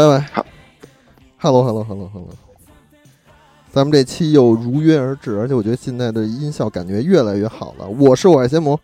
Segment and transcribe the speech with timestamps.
[0.00, 0.46] 喂喂好
[1.36, 2.28] ，Hello，Hello，Hello，Hello，
[3.70, 7.86] 咱们这期又如约而至，而且我觉得现在的音效感觉越来越好了。
[7.86, 8.80] 我是我爱邪魔，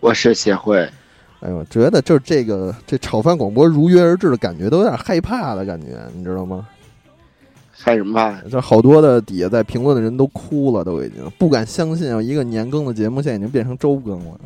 [0.00, 0.88] 我是协会，
[1.40, 6.66] 哎呦，觉得就是这个这炒饭广播如约而至的感觉，都有点害怕的感觉，你知道吗？
[7.70, 8.40] 害什么怕？
[8.48, 14.40] 这好多的底下在评论的人都哭了，都已经不敢相信啊一个年更的节目，现在已经变成周更了。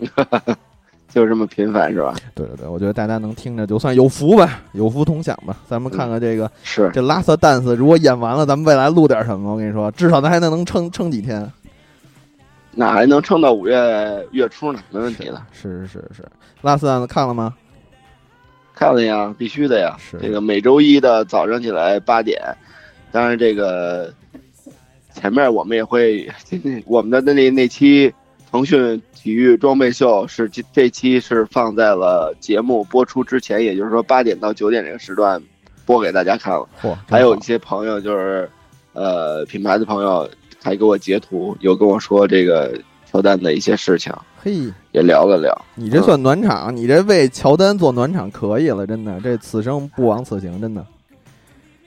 [1.14, 2.12] 就这么频繁是吧？
[2.34, 5.56] 对对对，我觉得大家能听着就算有福吧，有福同享吧。
[5.68, 9.52] 咱们看看这个、是这拉萨 dance 如果演完了，咱们未来录点什么？
[9.52, 11.48] 我跟你说，至少咱还能能撑撑几天。
[12.72, 14.80] 那还能撑到五月月初呢？
[14.90, 15.40] 没问题的。
[15.52, 16.24] 是是是是，
[16.62, 17.54] 拉萨 dance 看了吗？
[18.74, 19.96] 看了呀，必须的呀。
[19.98, 22.42] 是这个每周一的早上起来八点，
[23.12, 24.12] 当然这个
[25.12, 26.28] 前面我们也会，
[26.86, 28.12] 我们的那那期
[28.54, 35.42] 腾讯体育装备秀是这这期是放在了节目播出之前，也就是说八点到九点这个时段
[35.84, 36.64] 播给大家看了。
[36.80, 38.48] 嚯，还有一些朋友就是，
[38.92, 40.30] 呃，品牌的朋友
[40.62, 42.80] 还给我截图，有跟我说这个
[43.10, 45.52] 乔丹的一些事情，嘿，也聊了聊。
[45.74, 50.86] 你这算暖场，你这为乔丹做暖场可以了，真的，这此生不枉此行，真的。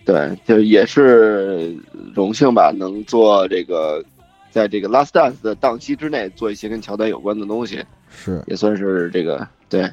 [0.03, 1.73] 对，就也是
[2.13, 4.03] 荣幸吧，能做这个，
[4.51, 9.89] 在这个 Last Dance 的档期之内做一些跟乔丹有关的东西，是也算是这个对，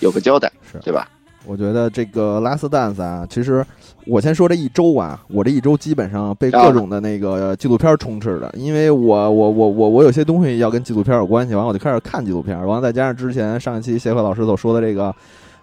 [0.00, 1.08] 有个交代，是，对吧？
[1.46, 3.64] 我觉得这个 Last Dance 啊，其实
[4.06, 15.14] 我先说这一周啊，我这一周基本上被各种的那个纪录片充斥的，因为我我我我我有些东西要跟纪录片有关系，完我就开始看纪录片，完了再加上之前上一期谢慧老师所说的这个，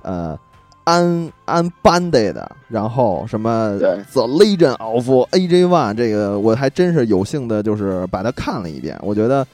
[0.01, 0.37] 呃。
[0.83, 8.97] 安安 Bandit 的，然后什么对 The Legend of AJ One，这个我还真是有幸的，就是把它看了一遍。
[9.01, 9.45] 我觉得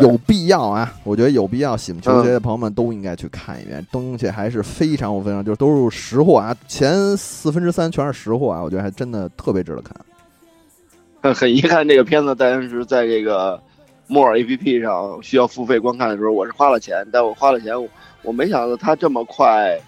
[0.00, 9.94] 有必要啊，我觉得有必要，喜欢球鞋的朋友们都应该去看一遍，东西还是非常非常，就是都是实货啊，前四分之三全是实货啊，我觉得还真的特别值得看。
[11.20, 13.60] 很 很遗憾，这个片子当时在这个
[14.06, 17.88] 莫尔 APP 上需要付费观看的时候，我是花了钱，但我花了钱，我
[18.22, 19.78] 我没想到它这么快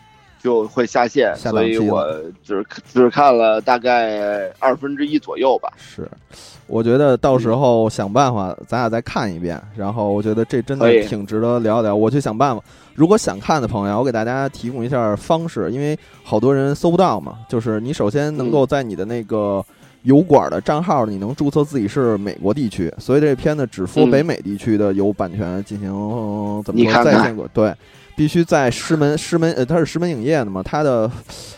[0.46, 2.06] 就会下线，所以我
[2.44, 5.68] 只只看了大概二分之一左右吧。
[5.76, 6.08] 是，
[6.68, 9.60] 我觉得到时候想办法，咱俩再看一遍。
[9.76, 12.62] 然后我觉得这真的挺值得聊一聊，我去想办法。
[12.94, 17.38] 如果想看的朋友，我给大家提供一下方式，因为好多人搜不到嘛。
[17.48, 19.60] 就是你首先能够在你的那个
[20.04, 27.48] 油管的账号，你能注册自己是美国地区，所以这片子只符嗯北美地区的有版权进行、嗯怎么说在线过？
[27.52, 27.74] 对，
[28.16, 31.08] 必须在师门 师门呃，它是师门影业的嘛，它的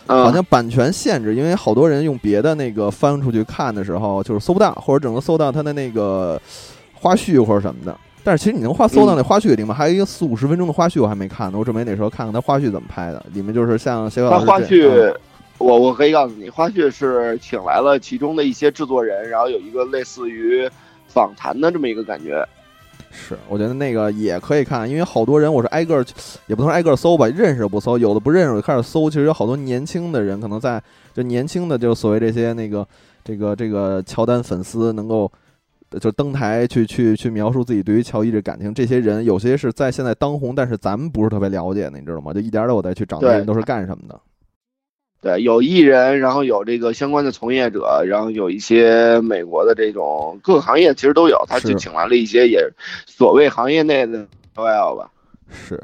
[0.07, 6.39] 嗯，好像版权限制，因为好多人用别的那个翻出去看的时候，就是搜不到，或者只能搜到它的那个
[6.93, 7.97] 花絮或者什么的。
[8.21, 13.25] 但是其实你能花搜到那花絮的地方，还有一个四五十分钟的花絮我还没看呢，我准备那时候看看它花絮怎么拍的。
[13.33, 15.15] 里面就是像花絮，
[15.57, 20.69] 我我可以告诉你，花絮是请来了其中的一些制作人，然后有一个类似于
[21.07, 22.45] 访谈的这么一个感觉。
[23.11, 26.05] 是，我觉得那个也可以看，因为好多人我是挨个儿，
[26.47, 29.09] 也不能说挨个儿搜吧，认识不搜，有的不认识我就开始搜。
[29.09, 30.81] 其实有好多年轻的人可能在
[31.13, 32.87] 就年轻的就所谓这些那个
[33.23, 35.31] 这个这个乔丹粉丝能够
[35.99, 42.31] 就登台去去去描述自己对于乔伊的感情，这些人有些是在现在当红，但是咱们不是特别了解的，你知道吗？
[42.31, 44.19] 就一点点我再去找那些人都是干什么的。
[45.21, 52.65] 对，有艺人，然后有这个相关的从业者，然后有一些美国的这种各个行业其实都有，他是就请来了一些也
[53.05, 54.25] 所谓行业内的
[54.55, 55.11] KOL 吧。
[55.49, 55.81] 是，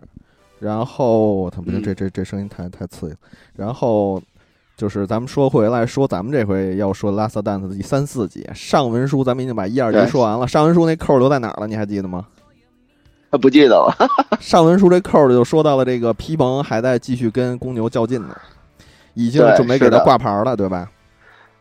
[0.59, 3.19] 然后我操，不行，嗯这这这声音太太刺激了。
[3.55, 4.21] 然后
[4.77, 10.47] 就是咱们说回来说，咱们这回要说《拉萨 dance》的第三四集上文书，咱们已经把一二集说完了。
[10.47, 11.67] 上文书那扣儿留在哪儿了？
[11.67, 12.25] 你还记得吗？
[13.31, 13.93] 他不记得了，
[14.39, 18.38] 上文书这扣就说到了这个皮蓬还在继续跟公牛较劲呢，
[19.15, 20.89] 已经准备给他挂牌了，对吧？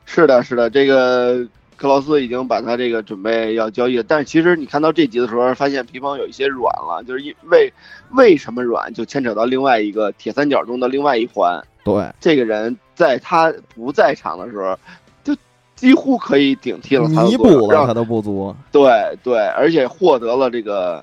[0.04, 1.42] 是的，是的，这个
[1.76, 7.72] 克劳斯已经把他这个准备要交易了，但是其实你看到这集的时候，发现皮蓬有一些软了，就是因为
[8.10, 14.78] 为什么软，就牵扯到另外一个铁三角中的另外一环，对，这个人在他不在场的时候，
[15.24, 15.34] 就
[15.74, 18.54] 几乎可以顶替了他的弥补了他的不足。
[18.70, 18.90] 对
[19.22, 21.02] 对，而且获得了这个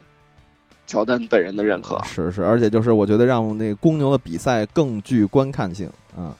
[0.92, 1.98] 乔丹本人的认可。
[2.04, 6.36] 是是，而且就是我觉得让那公牛的比赛更具观看性啊，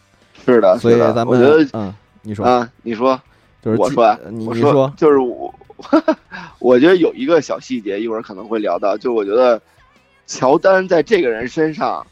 [0.46, 3.18] 是的，所以咱们我觉得嗯，你说啊，你说，
[3.62, 5.54] 就是我说啊你你说就是我，
[6.60, 9.62] 我觉得有一个小细节，一会儿可能会聊到，就我觉得
[10.28, 12.06] 乔丹在这个人身上，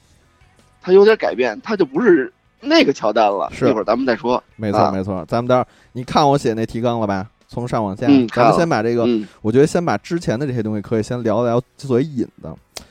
[0.81, 2.31] 他有点改变，他就不是
[2.61, 3.51] 那个乔丹了。
[3.51, 4.41] 是一会儿咱们再说。
[4.55, 7.29] 没错啊没错，咱们待会儿你看我写那提纲了吧？
[7.49, 12.47] 从上往下，嗯咱们先把这个，嗯我觉得先把之前的这些东西可以先聊聊作为引子，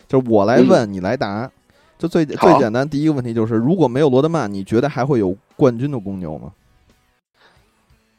[0.08, 1.48] 就是我来问、你来答。
[1.96, 6.52] 就最最简单，第一个问题就是，如果没有罗德曼，你觉得还会有冠军的公牛吗？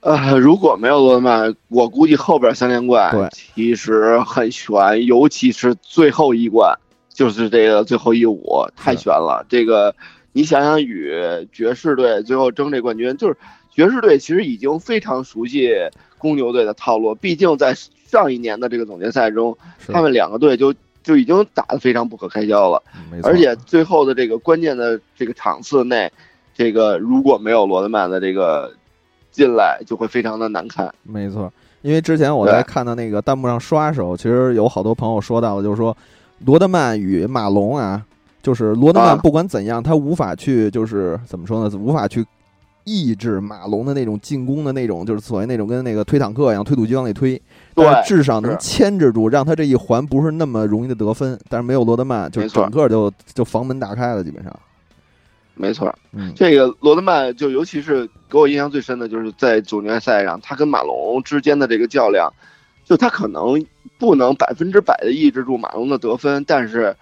[0.01, 6.77] 呃，如果没有罗德曼，我估计后边三连冠对其实很悬，尤其是最后一冠，
[7.07, 9.45] 就是这个最后一舞太悬了。
[9.47, 9.95] 这个
[10.33, 11.13] 你想想，与
[11.53, 13.37] 爵士队最后争这冠军，就是
[13.71, 15.69] 爵士队其实已经非常熟悉
[16.19, 17.73] 公牛队的套路，毕竟在
[18.05, 19.57] 上一年的这个总决赛中，
[19.87, 20.71] 他们两个队就
[21.01, 22.83] 就已经打得非常不可开交了。
[23.23, 26.11] 而且最后的这个关键的这个场次内，
[26.53, 28.71] 这个如果没有罗德曼的这个
[29.31, 30.93] 进来，就会非常的难看。
[31.03, 31.51] 没错，
[31.81, 35.95] 因为之前我在看到那个弹幕上刷的时候，其实有好多朋友说到了，就是说
[36.45, 38.03] 罗德曼与马龙啊，
[38.41, 42.25] 就是罗德曼啊不管怎样，他无法去就是怎么说呢，无法去
[42.89, 47.39] 抑制马龙的那种进攻的那种，就是所谓那种跟那个推坦克一样推土机往里推，
[47.75, 51.39] 对但至少能牵制住，让他这一环不是那么容易的得分。
[51.47, 54.59] 但是没有罗德曼，就整个就就房门打开了，基本上。
[55.53, 62.33] 没错，嗯，这个罗德曼就尤其是给我印象最深的就是在总决赛上，他跟马龙之间的这个较量，
[62.85, 63.63] 就他可能
[63.97, 66.95] 不能百分之百的抑制住马龙的得分，但是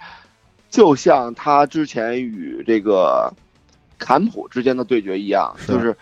[0.69, 3.31] 就像他之前与这个
[3.98, 5.74] 坎普之间的对决一样，是。
[5.74, 5.98] 就是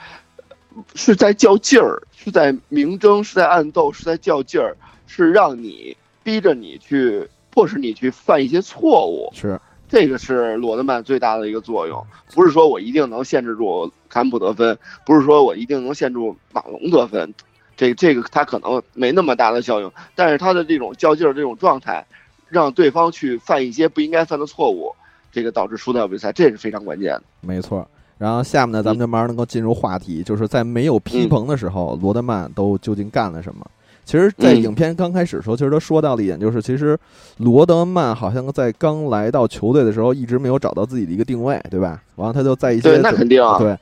[0.93, 4.75] 是在较劲儿，是在明争，是在暗斗，是在较劲儿，
[5.07, 9.59] 是让你逼着你去迫使你去犯一些错误，是。
[9.87, 17.33] 这个是罗德曼最大的一个作用，不是说我一定能限制住坎普得分，不是说我一定能限制住马龙得分，
[17.77, 22.05] 这这个他可能没那么大的效用，但是他的这种较劲儿这种状态，
[22.49, 24.95] 让对方去犯一些不应该犯的错误，
[25.35, 27.23] 这个导致输掉比赛，这是非常关键的。
[27.41, 27.85] 没错。
[28.17, 33.67] 然后下面呢，咱们就马上能够进入话题，就是在没有皮蓬的时候，罗德曼都究竟干了什么？
[34.05, 36.97] 其实，在嗯影片刚开始的时候，其实他说到了一点，就是其实
[37.39, 42.01] 罗德曼好像在刚来到球队的时候，一直没有找到自己的一个定位，对吧？
[42.15, 43.77] 完了，他就在一些对，那肯定啊，对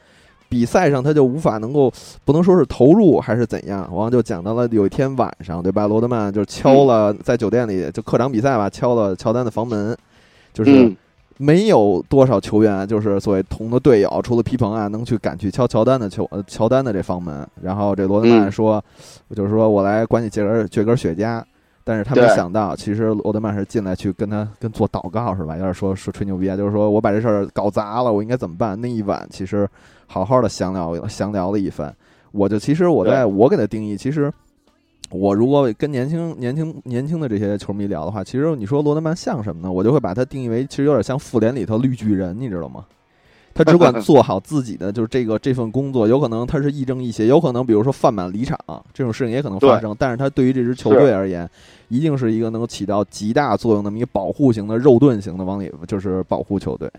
[0.50, 1.92] 比赛上，他就无法能够
[2.26, 3.88] 不能说是投入还是怎样。
[3.94, 5.88] 完了就讲到了有一天晚上，对吧？
[5.88, 9.98] 罗德曼就敲了在酒店里就客场比赛吧，敲了乔丹的房门，
[10.54, 10.96] 就是嗯，
[11.38, 17.48] 没有多少球员，就是所谓同的队友，除了皮蓬啊，能去敢去敲乔丹的球，呃，乔丹的这房门。
[17.62, 18.84] 然后这罗德曼嗯说，
[19.36, 21.44] 就是说我来管你借根借根雪茄。
[21.86, 25.58] 但是他没想到，其实罗德曼是进来去跟他跟做祷告是吧？
[25.58, 28.80] 有点说说吹牛逼啊，就是说我把这事儿搞砸了，我应该怎么办？
[28.80, 29.68] 那一晚其实
[30.08, 31.94] 好好的详聊详聊了一番。
[32.32, 34.32] 我就其实我在我给他定义，其实
[35.14, 39.72] 我如果跟年轻年轻年轻的这些球迷聊的话，其实你说罗德曼像什么呢？
[39.72, 42.84] 我就会把他定义为，其实有点像复联里头绿巨人，你知道吗？
[43.56, 48.58] 他只管做好自己的，就是这个这份工作，有可能他是亦正亦邪，有可能比如说范满离场
[48.92, 51.48] 这种事情也可能发生，但是他对于这支球队而言，
[51.88, 56.90] 一定是一个能够起到极大作用的一个保护型的肉盾型的往里，就是保护球队。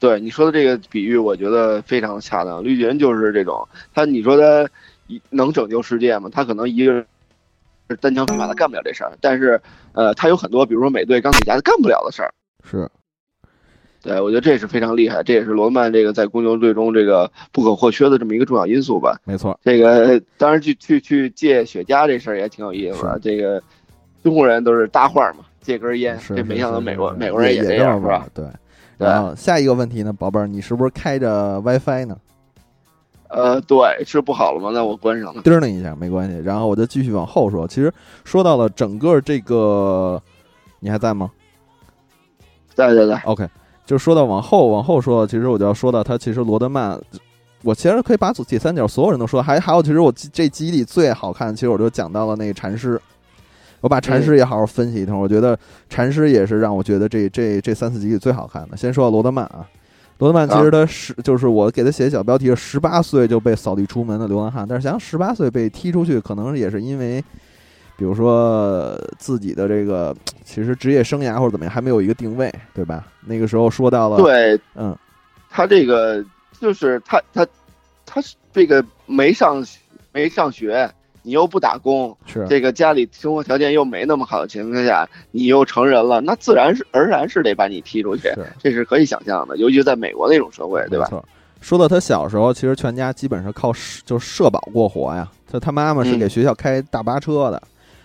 [0.00, 2.64] 对你说的这个比喻，我觉得非常恰当。
[2.64, 4.68] 绿巨人就是这种，他你说他
[5.06, 6.28] 一能拯救世界吗？
[6.32, 7.06] 他可能一个人
[7.96, 9.12] 单枪匹马，他干不了这事儿。
[9.20, 9.60] 但是，
[9.92, 12.32] 呃，他有很多，比如说美队、钢铁侠，他干不了的事儿。
[12.64, 12.88] 是，
[14.02, 19.18] 对，我觉得这是非常厉害，这也是罗曼这个在公牛队中这个不可或缺的这么一个重要因素吧。
[19.24, 23.18] 没错，这个当然去去去借雪茄这事儿也挺有意思的。
[23.22, 23.62] 这个
[24.22, 28.26] 中国人都是搭话嘛，借根烟，是这没想到美国美国人也这样是吧？
[28.34, 28.44] 对。
[28.98, 32.16] 然后下一个问题呢，宝贝儿，你是不是开着 WiFi 呢？
[33.30, 34.70] 呃，对，是不好了吗？
[34.72, 35.42] 那我关上了。
[35.42, 36.38] 叮儿一下没关系。
[36.38, 37.66] 然后我就继续往后说。
[37.66, 37.92] 其实
[38.24, 40.20] 说到了整个这个，
[40.80, 41.30] 你还在吗
[42.74, 43.48] 在在在，？OK，
[43.86, 47.00] 就说到往后往后说，其实我就要说到他其实罗德曼。
[47.62, 52.98] 我其实可以把铁三角所有人都说，还还有，其实我这集里最好看，其实我就讲到了那个禅师，
[53.82, 55.20] 我把禅师也好好分析一通。
[55.20, 55.58] 我觉得
[55.88, 58.76] 禅师也是让我觉得这这这三四集里最好看的。
[58.78, 59.68] 先说到罗德曼啊，
[60.20, 64.66] 罗德曼其实他十、就是我给他写小标题是，十八岁就被扫地出门的流浪汉。
[64.68, 67.24] 但是想想十八岁被踢出去，可能也是因为，
[67.96, 73.06] 比如说自己的这个其实职业生涯或者怎么样还没有一个定位，对吧？
[73.26, 74.94] 那个时候说到了，，对嗯，
[75.48, 76.22] 他这个
[76.60, 77.46] 就是他他
[78.04, 79.64] 他是这个没上
[80.12, 80.90] 没上学，
[81.22, 88.46] 你又不打工，是这个家里生活条件又没那么好的情况下，你又成人了，那自然是而然是得把你踢出去，是。
[88.58, 91.10] 这是可以想象的，尤其是在美国那种社会，对吧？
[91.60, 95.30] 说到他小时候，其实全家基本上靠社就是社保过活呀。
[95.52, 97.62] 他他妈妈是给学校开大巴车的，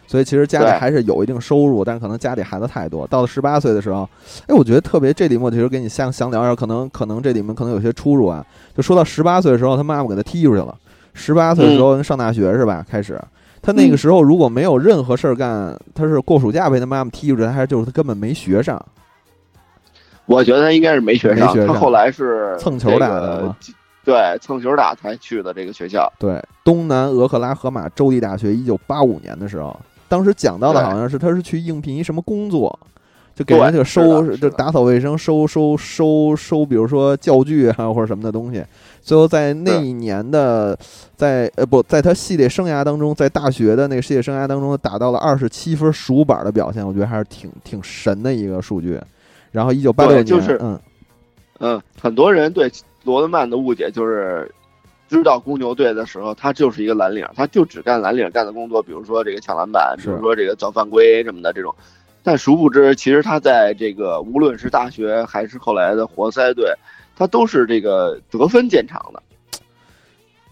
[0.08, 3.08] 所以其实家里还是有一定收入，但是可能家里孩子太多。
[3.08, 4.10] 到了十八岁的时候，
[4.48, 8.46] 哎，我觉得特别这里面其实跟你详详聊一下，可能可能这里面可能有些出入啊。
[8.76, 10.78] 就说到十八岁的时候，他妈妈给他踢出去了。
[11.16, 12.86] 十八岁的时候上大学是吧？
[12.88, 13.20] 开始，
[13.62, 18.80] 他那个时候如果没有任何事儿干，他是过暑假被他妈妈踢出去，还是就是他根本没学上？
[20.28, 23.56] 我觉得他应该是没学上，他后来是蹭球打的吗
[24.04, 26.12] 对，蹭球打才去的这个学校。
[26.20, 29.76] 对，东南俄克拉荷马州立大学，一九八五年的时候，
[30.08, 32.78] 当时讲到的好像是他是去应聘一什么工作，
[33.36, 38.64] 就给人对这个收就打扫卫生、收收收收，比如说教具啊或者什么的东西。
[39.02, 40.76] 最后在那一年的，
[41.18, 48.98] 在呃不在他系列生涯当中，在大学的那个系列生涯当中达到了二十七分十五板的表现，我觉得还是挺挺神的一个数据。
[49.52, 50.80] 然后一九八六年，就是嗯，
[51.60, 52.72] 嗯，很多人对
[53.04, 54.50] 罗德曼的误解就是，
[55.10, 61.76] 知道公牛队的时候，他就是一个蓝领，他就只干蓝领干的工作，比如说这个抢篮板，比如说这个造犯规什么的这种。
[62.26, 66.74] 但殊不知，其实他在这个无论是大学还是后来的活塞队，
[67.16, 69.22] 他都是这个得分见长的。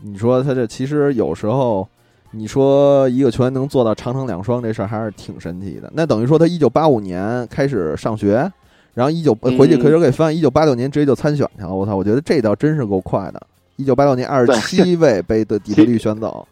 [0.03, 1.88] 你说他这其实有时候，
[2.30, 5.92] 你说一个球员能做到长城两双这事儿还是挺神奇的。
[5.96, 8.51] 那等于说他一九八五年开始上学，
[8.94, 11.74] 然后一九嗯回去可以给翻，一九八六年直接就参选去了。
[11.74, 13.42] 我操，我觉得这倒真是够快的。
[13.77, 16.48] 一九八六年二十七位被的底特律选走，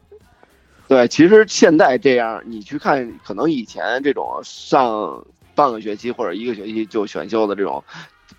[0.91, 7.81] 对，其实现在这样，你去看，可能以前这种上半个学期或者一个学期就选秀的这种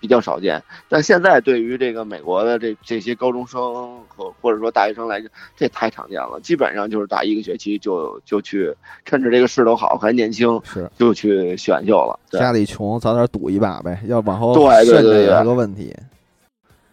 [0.00, 3.62] 比较少见，但现在对于这个美国的这这些高中生
[4.06, 8.70] 和或者说大学生来讲，这太常见了，基本上就是打一个学期就就去，
[9.06, 12.20] 趁着这个势头好还年轻是就去选秀了。
[12.30, 15.96] 对家里穷，早点赌一把呗，要往后对对对对是个问题。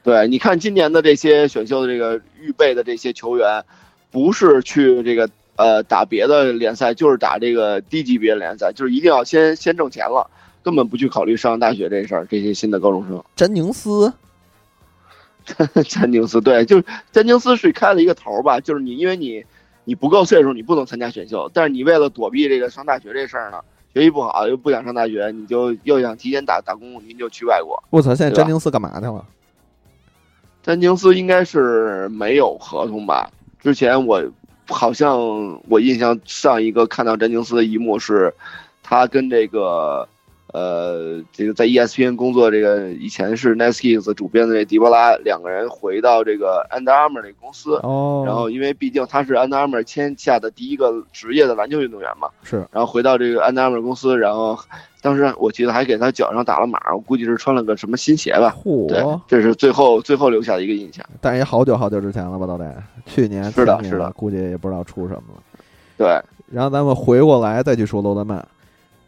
[0.03, 3.65] 对，你看今年的这些选秀的这个预备的这些球员，
[4.09, 10.31] 不是去这个呃打别的联赛，就是打这个低级别联赛，就是一定要先先挣钱了，
[10.63, 12.25] 根本不去考虑上大学这事儿。
[12.27, 14.13] 这些新的高中生，詹宁斯，
[15.85, 19.43] 詹宁斯对，就是詹宁斯是开了一个头儿吧，就是你因为你
[19.83, 23.59] 你不够岁数，你不能参加选秀，但是你为了躲避这个上大学这事儿呢，
[23.93, 27.83] 学习不好又不想上大学，你就又想提前打打工，您就去外国。
[27.89, 29.25] 我操，现在詹宁斯干嘛去了？
[30.63, 33.29] 詹宁斯应该是没有合同吧？
[33.59, 34.23] 之前我
[34.73, 38.33] 好像我印象上一个看到詹宁斯的一幕是，
[38.83, 40.07] 他跟这个
[40.53, 54.58] 呃这个在 ESPN 工作这个以前是 Neskis 主编的这迪波拉两个人回到这个 Under Armour 这个公司，哦，然后因为毕竟他是 Under Armour 签下的第一个职业的篮球运动员嘛，是然后回到这个 Under Armour 公司，然后
[55.01, 58.56] 当时我记得还给他脚上打了码，我估计是穿了个什么新鞋吧。
[58.88, 61.06] 对嚯，，这是最后最后留下的一个印象。
[61.22, 62.75] 但也好久好久之前了吧，都得
[63.06, 65.44] 去年是的是的估计也不知道出什么了。
[65.98, 66.08] 对，
[66.51, 68.46] 然后咱们回过来再去说罗德曼，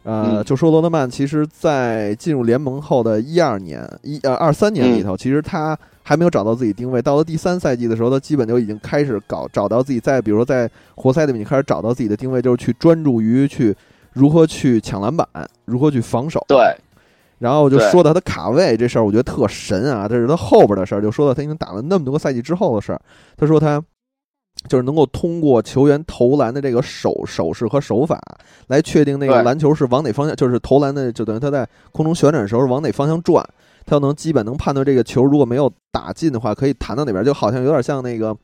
[0.04, 7.00] 呃，嗯就说罗德曼，其实，在进入联盟后的一二年、一呃二三年嗯里头，其实他还没有找到自己定位。
[7.00, 13.76] 到了第三赛季的时候，他基本就已经开始搞找到自己在，比如说在活塞里面，开始找到自己的定位，就是去专注于去
[14.12, 15.26] 如何去抢篮板，
[15.66, 16.44] 如何去防守。
[16.48, 16.74] 对，
[17.38, 20.08] 然后就说到他卡位这事儿，我觉得特神啊！
[20.08, 23.00] 这是他后边的事儿，就说到他已经打了那么多个赛季之后的事儿。
[23.36, 23.80] 他说他
[24.68, 28.20] 就是能够通过球员投篮的这个手手势和手法，
[28.68, 33.44] 来确定那个篮球是往哪方向，就是投篮的，就等于他在空中旋转的时候是往哪方向转，
[33.84, 38.36] 他能基本能判断这个球如果没有打进的话，可以弹到哪边，就好像有点像那个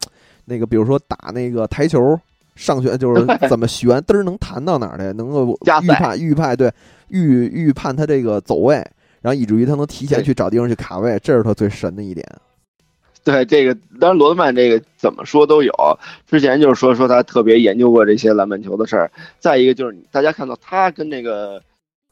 [0.46, 2.18] 那个，比如说打那个台球。
[2.56, 6.68] 上旋就是怎么旋，嘚儿能弹到哪儿去，能够预判预判对
[7.06, 8.75] 预预判他这个走位，
[9.20, 12.26] 然后以至于他能提前去找地方去卡位，这是他最神的一点。
[13.25, 15.72] 对这个，当然罗德曼这个怎么说都有。
[16.26, 21.60] 之前就是说说他特别研究过这些篮板球的事儿，再一个就是大家看到他跟那个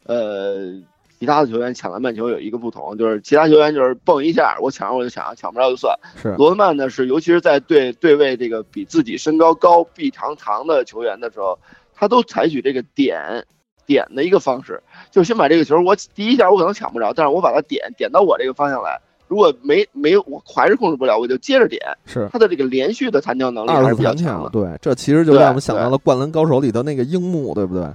[0.04, 0.74] 呃
[1.18, 5.98] 其他的球员抢篮板球有一个不同，就是其他球员就是蹦一下，我抢着我就抢，抢不着就算。
[6.20, 11.58] 是罗德曼呢是，尤其是在对对位这个比自己身高高、臂长长的球员的时候，
[11.94, 13.46] 他都采取这个点
[13.86, 19.00] 点的一个方式，就是先把这个球，我第一下我可能抢不着，但是我把它点点到我这个方向来。
[19.28, 21.80] 如果没没有我还是控制不了，我就接着点。
[22.06, 24.48] 是他的这个连续的弹跳能力还是比较强的。
[24.50, 27.86] 对，这其实就让我们想到了《灌篮高手》里的那个樱木，对不对？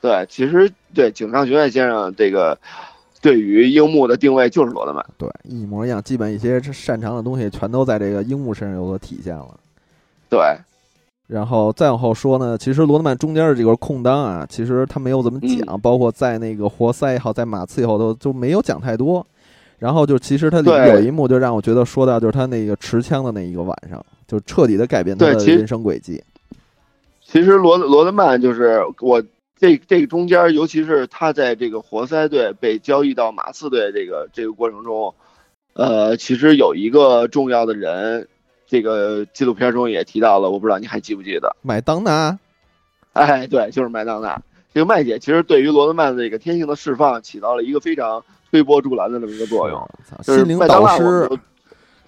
[0.00, 2.56] 对，其实对井上雄彦先生这个
[3.20, 5.04] 对于樱木的定位就是罗德曼。
[5.16, 9.58] 对，一模一样，基本一些擅长的东西全都在这个樱木身上有所体现了。
[10.30, 10.40] 对，
[11.26, 19.26] 然后再往后说呢，其实罗德曼中间的这个空档啊，其实他没有怎么讲，嗯包括在那个活塞也好，在马刺也好，都都没有讲太多。
[19.78, 26.22] 然后就其实他有一幕就让我觉得说到就是他那个持枪的那一个晚上，就彻底的改变他的人生轨迹。
[27.24, 29.22] 其实罗罗德曼就是我
[29.56, 35.14] 这这个中间，尤其是他在这个活塞队被交易到马刺队这个这个过程中，
[35.74, 38.26] 呃，其实有一个重要的人，
[38.66, 41.54] 这个纪录片中也提到了，我不知道你还记不记得？
[41.62, 42.38] 麦当娜，
[43.12, 44.40] 哎，对，就是麦当娜。
[44.72, 49.88] 这个麦姐其实对于罗德曼的这个天性的释放起到了一个非常推波助澜的这么一个作用。
[50.22, 50.98] 就是麦当娜，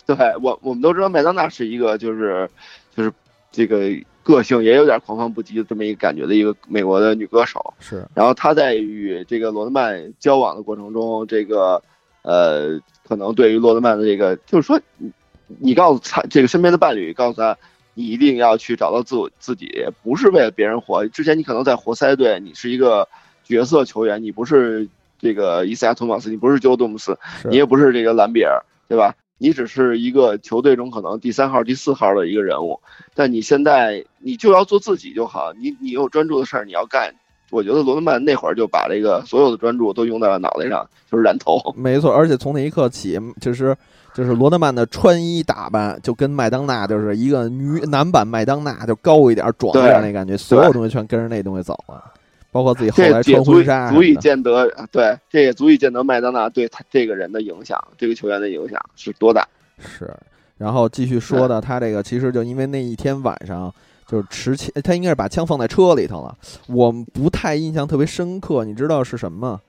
[0.07, 2.49] 对我我们都知道麦当娜是一个就是
[2.95, 3.13] 就是
[3.53, 3.91] 这个
[4.23, 7.75] 个性也有点狂放不羁的这么一个感觉的一个美国的女歌手。
[7.79, 11.83] 是然后她在与这个罗德曼交往的过程中，这个
[12.23, 12.79] 呃，
[13.09, 15.11] 可能对于罗德曼的这个，就是说，你
[15.59, 17.57] 你告诉他这个身边的伴侣，告诉他，
[17.95, 21.07] 你一定要去找到自我自己，不是为了别人活。
[21.09, 23.09] 之前你可能在活塞队，你是一个
[23.43, 24.87] 角色球员，你不是
[25.21, 29.15] 这个伊斯亚托马斯，你不是乔杜姆斯，是你也不是这个兰比尔，对吧？
[29.39, 32.79] 你只是一个球队中可能第三号、第四号的一个人物，
[33.15, 37.15] 但你现在你就要做自己就好，你你有专注的事儿你要干。
[37.51, 41.59] 我觉得罗德曼那会儿就把这个所有的专注都用在了脑袋上，就是染头。
[41.77, 43.77] 没错，而且从那一刻起，就是
[44.15, 52.05] 就是罗德曼的穿衣打扮就跟麦当娜就是一个女男版麦当娜，就高一点、壮一点那感觉，所有东西全跟着那东西走了，
[52.53, 54.15] 包括自己后来穿婚纱什足以。
[54.17, 59.47] 见得，对，这也足以见得麦当娜对他这个人的影响，这个球员的影响是多大。
[59.79, 60.13] 是，
[60.59, 63.73] 然后继续说的，他这个其实就因为那一天晚上
[64.07, 66.37] 就是持枪，他应该是把枪放在车里头了。
[66.67, 69.61] 我不太印象特别深刻，你知道是什么吗？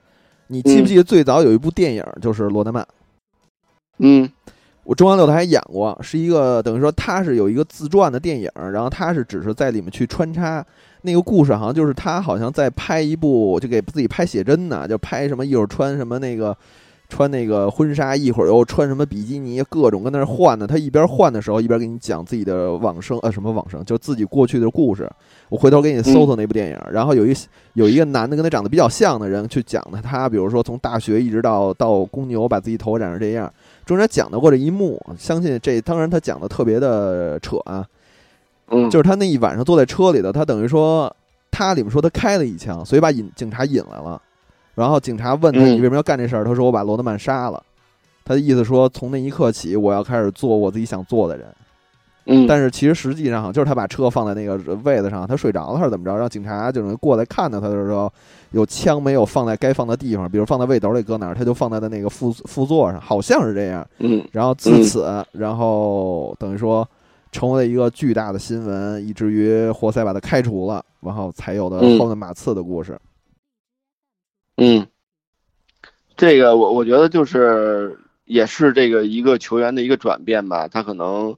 [0.48, 2.86] 你记不记得最早有一部电影就是罗德曼？
[3.98, 4.28] 嗯
[4.84, 10.66] 我中央六台演过，是一个等于说他是有一个自传的电影，然后他是只是在里面去穿插
[11.02, 16.56] 那个故事，好像就是他好像在拍一部，就给自己拍写真呢，就拍什么一会儿穿什么那个
[17.08, 20.66] 穿那个婚纱，一会儿又穿什么比基尼，各种跟那儿换呢。
[20.66, 25.10] 他一边换的时候，一边给你讲自己的往生，呃，什么往生，就自己过去的故事。
[25.50, 27.36] 我回头给你搜搜那部电影，然后有一
[27.74, 33.52] 有一个男的跟他长得比较像的人去讲的他，比如说从大学一直到到公牛，把自己头发染成这样。
[33.84, 37.84] 中间讲到过这一幕，相信这当然他讲的特别的扯啊，
[38.74, 41.14] 嗯，就是他那一晚上坐在车里的，他等于说
[41.50, 44.20] 他里面说他开了一枪，所以把引警察引来了，
[44.74, 45.72] 然后警察问他嗯。
[45.72, 47.62] 你为什么要干这事儿，他说我把罗德曼杀了，
[48.24, 51.46] 他的意思说从那一刻起我要开始做我自己想做的人，
[52.24, 58.10] 嗯，但是其实实际上就是他把车放在那个位子上，他睡着了还是怎么着，让警察就是过来看到他的时候，
[58.52, 63.86] 有枪没有放在该放的地方，比如放在背兜里搁哪儿，他就放在他那个副副座上，好像是这样。
[63.98, 64.24] 嗯。
[64.32, 66.88] 然后自此，然后等于说
[67.32, 72.96] 成为了一个巨大的新闻，以至于活塞把他开除了，然后才有的嗯后面马刺的故事。
[74.58, 74.86] 嗯，
[76.14, 81.34] 这个我我觉得就是也是这个一个球员的一个转变吧，他可能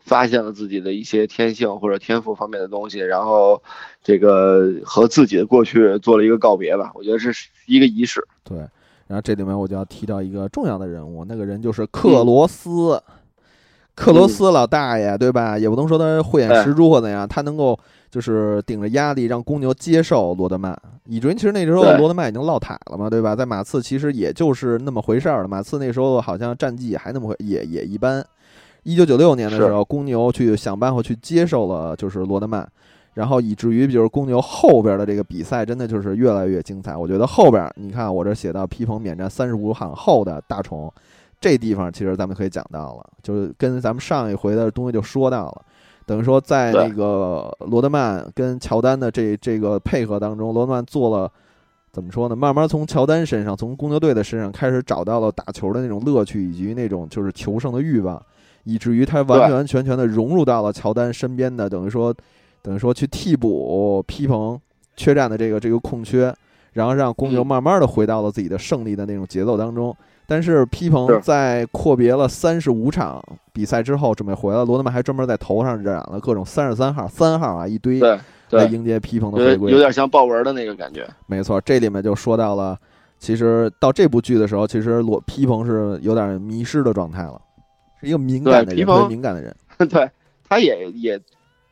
[0.00, 3.62] 发现了自己的一些天性或者天赋方面的东西，然后
[4.02, 7.32] 这个和自己的过去做了一个告别吧，我觉得是
[7.66, 8.26] 一个仪式。
[8.42, 8.58] 对，
[9.06, 13.00] 然后这里面我就要提到一个重要的人物，那个人就是克罗斯。
[13.96, 15.58] 克罗斯老大爷，对吧？
[15.58, 17.76] 也不能说他慧眼识珠或怎样，他能够
[18.10, 23.34] 就是顶着压力让公牛接受罗德曼，以至于其实那时候罗德曼已经落台了嘛，对吧？
[23.34, 25.48] 在马刺其实也就是那么回事儿了。
[25.48, 28.24] 马刺那时候好像战绩还那么回，也也一般。
[28.82, 32.64] 一九九六年的时候，公牛去想办法去接受了就是罗德曼，
[33.14, 36.96] 然后以至于就是公牛后边的这个比赛真的就是越来越精彩。
[36.96, 40.92] 我觉得后边你看我这写到皮蓬免战三十五场后的大虫，
[41.40, 45.62] 这地方其实咱们可以讲到了，就是跟咱们上一回的东西就说到了。
[46.06, 51.28] 等于说，在对那个罗德曼跟乔丹的这这个配合当中，罗德曼做了
[51.92, 52.36] 怎么说呢？
[52.36, 58.22] 慢慢从乔丹身上，从公牛队的身上开始找到了打球的那种乐趣，以及那种就是求胜的欲望，
[58.62, 62.14] 以至于他完完全全的融入到了乔丹身边的，等于说
[62.62, 64.56] 等于说去替补皮蓬
[64.94, 66.32] 缺战的这个这个空缺，
[66.74, 69.96] 然后让公牛嗯慢慢的回到了自己的胜利的那种节奏当中。
[70.26, 79.72] 但是皮蓬在阔别了三十五场比赛之后，准备回来，罗德曼还专门在头上染了各种三十三号、三号啊一堆，对来对，迎接皮蓬的有回归。
[79.72, 81.06] 有点像豹纹的那个感觉。
[81.26, 82.76] 没错，这里面就说到了，
[83.20, 87.40] 其实到这部剧的时候，其实罗皮蓬是有点迷失的状态了，
[88.00, 89.56] 是一个敏感的人，对皮蓬特别敏感的人。
[89.88, 90.10] 对，
[90.48, 91.20] 他也也，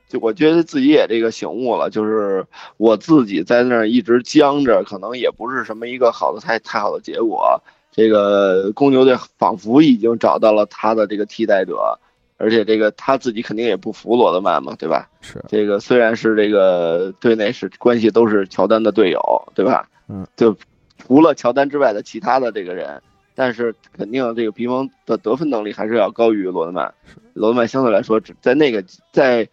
[0.08, 7.60] 就我觉得自己也这个醒悟了，就是我自己在那儿一直僵着，可能也不是什么一个好的太太好的结果。
[7.96, 11.96] 这个公牛队仿佛已经找到了他的这个替代者，
[12.38, 15.08] 而且这个他自己肯定也不服罗德曼嘛，对吧？
[15.20, 19.20] 是，这个虽然是这个队内是关系都是乔丹的队友，
[19.54, 19.88] 对吧？
[20.08, 20.56] 嗯，就
[20.98, 23.00] 除了乔丹之外的其他的这个人，
[23.36, 26.92] 但是肯定这个皮蓬的得分能力还是要高于罗德曼。
[27.32, 29.48] 罗德曼相对来说，只在那个在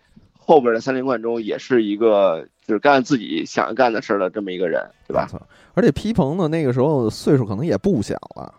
[0.52, 5.26] 后边的三连冠中，也是一个就是干自己想干的事儿的这么一个人，对吧？
[5.76, 8.54] 而且皮蓬呢，那个时候岁数可能也不小了，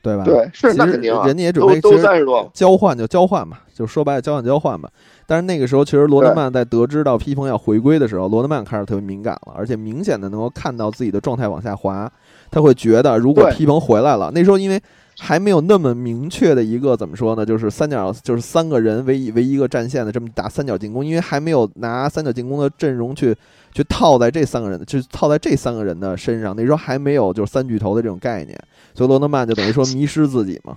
[0.00, 0.24] 对吧？
[0.24, 4.88] 对，是那肯定啊，人家也准备都三十多，交换就交换嘛，就说白了交换交换吧。
[5.26, 12.10] 但是那个时候，其实罗德曼在得知到皮蓬要回归的时候，罗德曼开始特别敏感了，而且明显的能够看到自己的状态往下滑。
[12.50, 14.80] 他会觉得，如果皮蓬回来了，那时候因为
[15.18, 23.34] 还没有那么明确的一个怎么说呢，就是三角，就是三个人为一为一个战线的这么打三角进攻，因为还没有拿三角进攻的阵容去
[23.72, 26.54] 去套在这三个人，就套在这三个人的身上。
[26.56, 28.58] 那时候还没有就是三巨头的这种概念，
[28.94, 30.76] 所以罗德曼就等于说迷失自己嘛。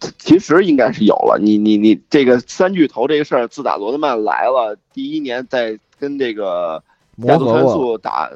[0.16, 1.40] 其实应该是有了。
[1.42, 6.80] 你你你这个三巨头这个事儿，自打罗德曼来了第一年，在跟这个
[7.16, 8.30] 磨加速传合过了，速打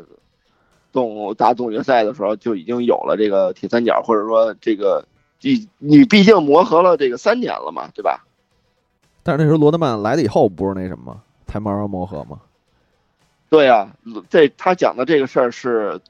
[0.92, 5.04] 总打总决赛的时候，就已经有了这个铁三角，或者说这个
[5.40, 8.24] 你你毕竟磨合了这个三年了嘛，对吧？
[9.22, 12.38] 但是那时候罗德曼来了以后，不是那什么才慢慢磨合吗？
[13.48, 13.88] 对呀、
[14.30, 16.00] 这他讲的这个事儿是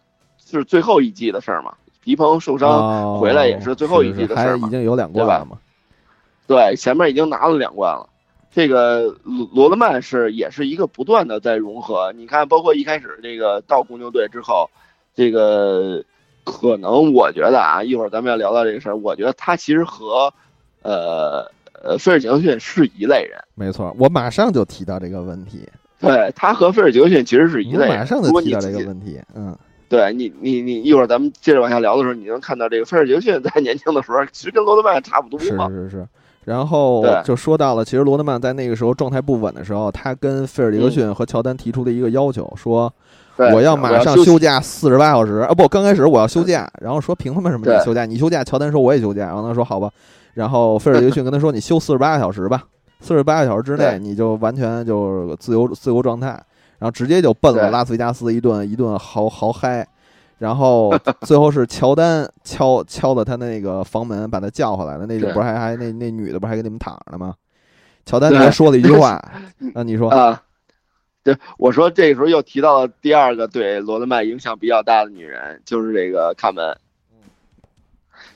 [0.44, 1.74] 是最后一季的事儿嘛。
[2.04, 5.58] 皮蓬受伤，哦回来也是最后一季的事儿嘛还已经有两冠了嘛。
[6.48, 8.08] 对，前面已经拿了两冠了。
[8.54, 12.12] 这个罗罗德曼是也是一个不断的在融合。
[12.14, 14.68] 你看，包括一开始这个到公牛队之后，
[15.14, 16.04] 这个
[16.44, 20.30] 可能我觉得啊，一会儿咱们要聊到这个事儿，我觉得他其实和
[20.82, 21.50] 呃
[21.82, 23.40] 呃菲尔杰克逊是一类人。
[23.54, 25.66] 没错，我马上就提到这个问题，
[25.98, 27.96] 对他和菲尔杰克逊其实是一类人。
[27.96, 29.18] 马上就提到这个问题。
[29.34, 29.56] 嗯，
[29.88, 35.70] 对你你你一会儿咱们接着往下聊的时候，你能看到这个菲尔杰克逊在年轻的时候，其实跟罗德曼差不多是嘛。
[35.70, 36.06] 是是。
[36.44, 42.92] 然后就说到了，其实罗德曼在那个时候状态不稳的时候，他跟菲尔杰克逊和乔丹提出的一个要求，说
[43.36, 45.54] 我要马上休休假四十八小时啊！
[45.54, 48.04] 不，刚开始我要休假，然后说凭他妈什么你休假？
[48.04, 49.88] 你休假，乔丹说我也休假，然后他说好吧，
[50.34, 52.64] 然后菲尔杰克逊跟他说你休四十八个小时吧，
[53.00, 56.28] 四十八个小时之内你就完全就自由自由状态，
[56.78, 59.86] 然后直接就奔了拉斯维加斯一顿一顿豪豪嗨，
[60.38, 65.32] 然后最后是乔丹 敲敲的他那个房门，把他叫回来了，那就对。
[65.32, 67.34] 不是还还那那女的不是还给你们躺着呢吗？
[68.04, 69.22] 乔丹还说了一句话，
[69.74, 70.10] 那， 你说。
[70.10, 70.42] 啊，
[71.22, 76.76] 对，我说这个时候又提到了第二个对罗德曼影响比较大的女人，就是这个卡门，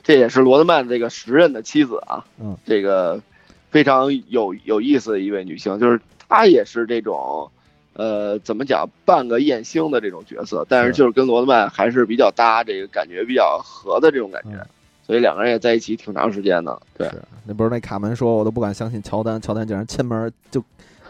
[0.03, 3.21] 这也是罗德曼这个时任的妻子啊，嗯，这个
[3.69, 7.51] 非常有有意思的一位女性，就是她也是这种。
[7.97, 14.67] 呃，怎么讲，半个艳星的这种角色，但是是就是跟罗德曼还是比较搭，这个感觉比较合的这种感觉，嗯
[15.07, 16.79] 所以两个人也在一起挺长时间的。
[16.97, 17.09] 对，
[17.45, 20.61] 那不是那卡门说，我都不敢相信乔丹，乔丹竟然亲门就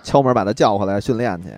[0.04, 1.50] 敲门把他叫回来训练去。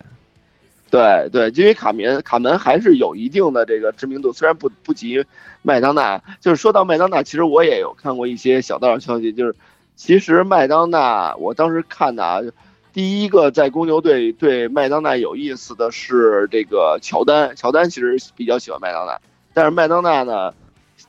[0.90, 5.24] 对对，因为卡门卡门还是有一定的这个知名度，虽然不不及
[5.62, 6.20] 麦当娜。
[6.40, 9.54] 就是说到麦当娜，其实我也有看过一些小道消息，就是
[9.96, 12.40] 其实麦当娜，我当时看的啊，
[13.00, 19.18] 第一个在公牛队对麦当娜有意思的是这个乔丹，乔丹其实比较喜欢麦当娜，
[19.54, 20.54] 但是麦当娜呢，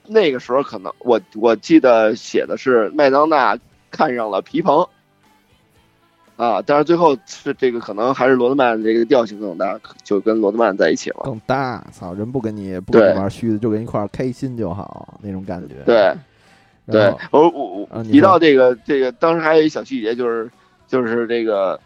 [0.07, 3.59] 那个时候可能我我记得写的是麦当娜
[3.91, 4.87] 看上了皮蓬。
[6.37, 11.23] 啊，但是最后是这个可能还是罗德曼这个调性更大，就跟罗德曼在一起了。
[11.25, 15.75] 更大，操，人不跟你不跟你玩虚的，就跟一块儿开心就好那种感觉。
[15.85, 16.15] 对
[16.87, 20.49] 对，我我我啊提到这个这个，当时还有一小细节，就是
[20.91, 21.81] 就是这个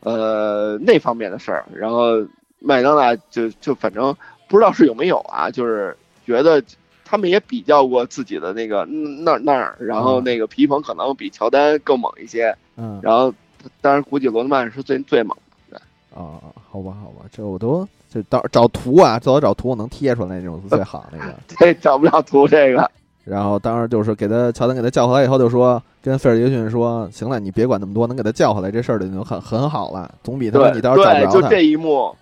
[0.00, 1.66] 呃那方面的事儿。
[1.74, 2.24] 然后
[2.60, 4.14] 麦当娜就就反正
[4.48, 6.62] 不知道是有没有啊，就是觉得
[7.04, 13.34] 他们也比较过自己的那个嗯那那儿，然后嗯那个皮蓬可能比乔丹更猛一些，嗯然后
[13.80, 15.36] 当然估计罗德曼是最最猛
[15.70, 15.80] 的。
[16.14, 21.34] 啊，好吧好吧，这我都就到找图啊，最好找图我能贴出来那种是最好那个。
[21.58, 22.90] 这找不了图这个。
[23.24, 31.48] 然后当时就是给他乔丹给他叫回来以后，就说跟菲尔杰克逊说，行了，你别管那么多，能给他叫回来这事儿就已经很很好了，总比他说你到时候找对，不着他。
[31.48, 32.16] 就这一幕，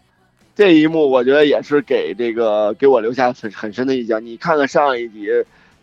[0.57, 4.25] 这一幕我觉得也是给这个给我留下很很深的印象。
[4.25, 5.29] 你看看上一集，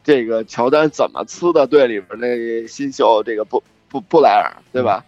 [0.03, 5.05] 这个乔丹怎么呲的队里边那新秀这个布布布莱尔，对吧？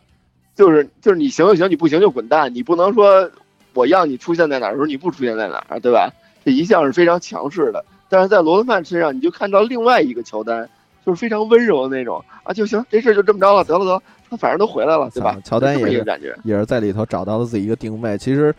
[0.55, 3.29] 就是就是你行就行，你不行就滚蛋，你不能说
[3.73, 6.09] 我要你出现在哪儿的时候你不出现在哪儿，对吧？
[6.45, 7.83] 这一向是非常强势的。
[8.07, 10.69] 但是在罗德曼身上，你就看到另外一个乔丹，
[11.05, 15.37] 就是非常温柔的那种啊，就行，这事儿就这么着了，得了得了，他反正都回来了，对吧？
[15.43, 16.35] 乔丹也是感觉。
[16.43, 18.17] 也是在里头找到了自己一个定位。
[18.17, 18.53] 其实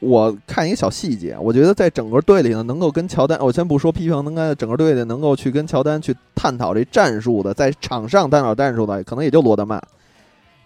[0.00, 9.82] 我看一个小细节，我觉得在整个队里呢，能够跟乔丹，我先不说批评，能跟整个队里能够去跟乔丹去探讨这战术的，在场上探讨战术的，可能也就罗德曼。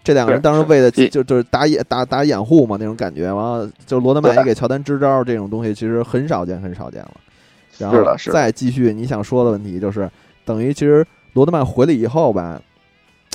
[0.01, 7.11] 这两个人当时为了就就是打掩打打掩护嘛那种感觉，完了就罗德曼也给乔丹支招，这种东西其实很少见很少见了。
[7.77, 7.97] 然后
[8.31, 10.09] 再继续你想说的问题，就是
[10.49, 12.59] 等于其实罗德曼回来以后吧，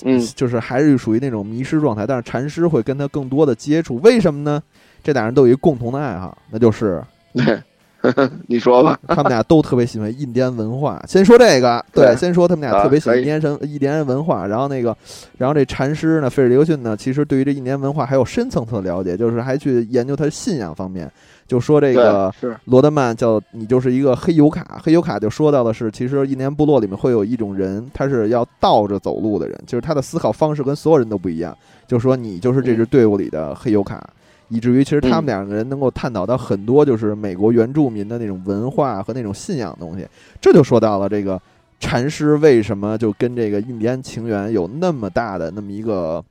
[0.05, 4.61] 嗯，就是还是属于那种迷失状态，但是禅师会跟他更多的接触，为什么呢？
[5.05, 7.01] 这俩人都有一个共同的爱好，那就是
[7.35, 7.63] 对，
[8.49, 8.99] 你说吧。
[9.07, 11.01] 他们俩都特别喜欢印第安文化。
[11.07, 14.45] 先说这个，对，对先说他们俩啊特别喜欢印第安神、印第安文化。
[14.45, 14.97] 然后那个，
[15.39, 21.09] 然后这禅师呢，费尔杰克逊呢，其实对于这印第安文化还有深层次的了解，就是还去研究他信仰方面。
[21.47, 31.57] 就说这个是罗德曼叫你就是一个黑油卡，黑油卡就说到的是，其实印第安部落里面会有一种人，他是要倒着走路的人，就是他的思考方式跟所有人都不一样。
[31.87, 34.03] 就说你就是这支队伍里的黑油卡，
[34.49, 40.07] 以至于其实他们嗯两个人能够探讨到很多就是美国原住民的那种文化和那种信仰的东西。
[40.41, 41.41] 这就说到了这个
[41.79, 46.25] 禅师为什么就跟这个印第安情缘有那么大的那么一个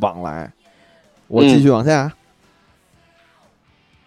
[0.00, 0.50] 往来。
[1.26, 2.10] 我继续往下。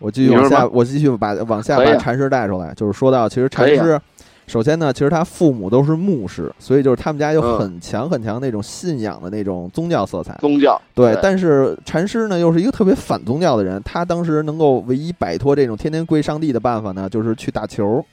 [0.02, 4.02] 我继续往下，我继续把往下把禅师带出来，就是说到，其实禅师，
[4.48, 10.36] 首先呢，其实他父母都是牧师，所以就是他们家有嗯很强很强那种信仰的那种宗教色彩。
[10.42, 18.04] 宗教，对，但是禅师呢又是一个特别反宗教的人，他当时能够唯一摆脱这种天天跪上帝的办法呢，就是去打球，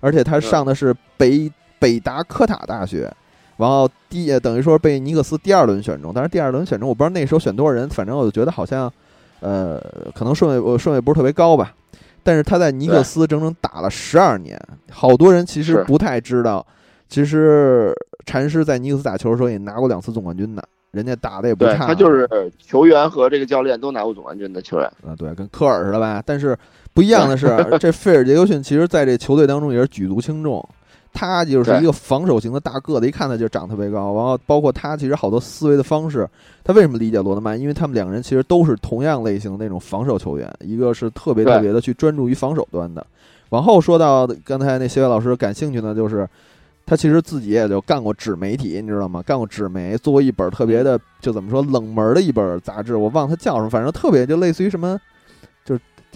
[0.00, 3.12] 而且他上的是北北达科塔大学，
[3.58, 8.92] 然后第呃等于说被尼克斯第二轮选中，但是第二轮选中我不知道那时候选多少人，反正我就觉得好像，
[9.40, 9.80] 呃，
[10.14, 11.74] 可能顺位我顺位不是特别高吧，
[12.22, 16.66] 但是他在尼克斯整整打了十二年，好多人其实不太知道，
[17.08, 17.94] 其实
[18.24, 20.62] 禅师在尼克斯打球的时候也拿过两次总冠军的。
[20.92, 22.26] 人家打的也不差，他就是
[22.58, 24.86] 球员和这个教练都拿过总冠军的球员。
[25.06, 26.22] 啊，对，跟科尔似的吧。
[26.24, 26.56] 但是
[26.94, 30.66] 不一样的是， 这费尔杰克逊其实在这球队当中也是举足轻重。
[31.18, 34.14] 他就是一个防守型的大个子，一看他就长特别高。
[34.14, 36.28] 然后包括他其实好多思维的方式，
[36.62, 37.58] 他为什么理解罗德曼？
[37.58, 43.04] 因为他们两个人其实都是同样类型的那种防守球员，一个是特别特别的去专注于防守端的。
[43.48, 46.28] 往后说到刚才那谢伟老师感兴趣呢，就是
[46.84, 49.22] 他其实自己也就干过纸媒体，你知道吗？
[49.22, 55.02] 干过纸媒，做过一本特别的，就怎么说冷门的一本杂志，我忘了它叫什么，反正特别就类似于什么，就是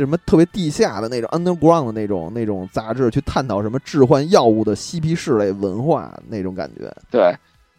[0.04, 6.92] 什么特别地下的那种 underground 的那种那种杂志，去探讨什么置换药物的嬉皮士类文化那种感觉。
[7.10, 7.32] 对，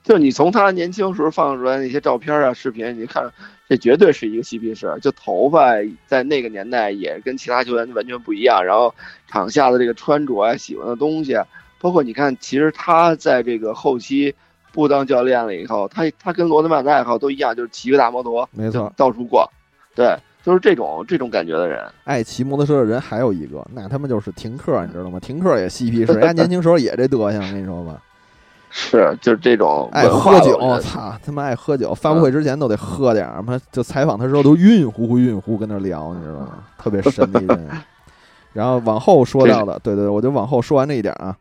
[0.03, 3.29] 就你从他年轻时候放出来那些照片啊、视频，你看
[3.67, 4.91] 这绝对是一个嬉皮士。
[5.01, 5.71] 就头发
[6.07, 8.93] 在那个年代也跟其他球员完全不一样，然后
[9.27, 11.45] 场下的这个穿着啊、喜欢的东西啊，
[11.79, 14.34] 包括你看，其实他在这个后期
[14.71, 19.47] 不当教练了以后，他他跟罗德曼的爱好都一样，就是骑个大摩托，没错，到处逛，
[19.95, 21.84] 对，就是这种这种感觉的人。
[22.04, 25.19] 爱骑摩托车的人还有一个，那他妈就是停克，你知道吗？
[25.19, 28.01] 停克也嬉皮士，人家年轻时候也这德行，我跟你说吧。
[28.73, 31.93] 是，就是这种爱喝酒，操他妈爱喝酒！
[31.93, 36.63] 发布会之前都得喝点儿，妈就采访他时候都晕乎乎晕乎跟那聊，你知道吗？
[36.77, 37.67] 特别神的一人。
[38.54, 41.36] 然后往后说到的， 对对对，我就往后说完这一点啊。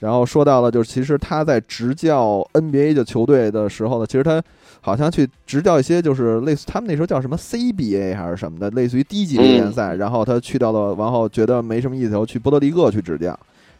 [0.00, 4.42] 然后说到了，就是其实他在执教 NBA 的球队的时候呢，其实他
[4.82, 9.94] 好像去执教一些就是类似他们那时候叫什么 CBA 还是什么的，类似于低级别联赛。
[9.94, 13.28] 然后他去到了，然后觉得没什么意思，后去波多黎各去执教。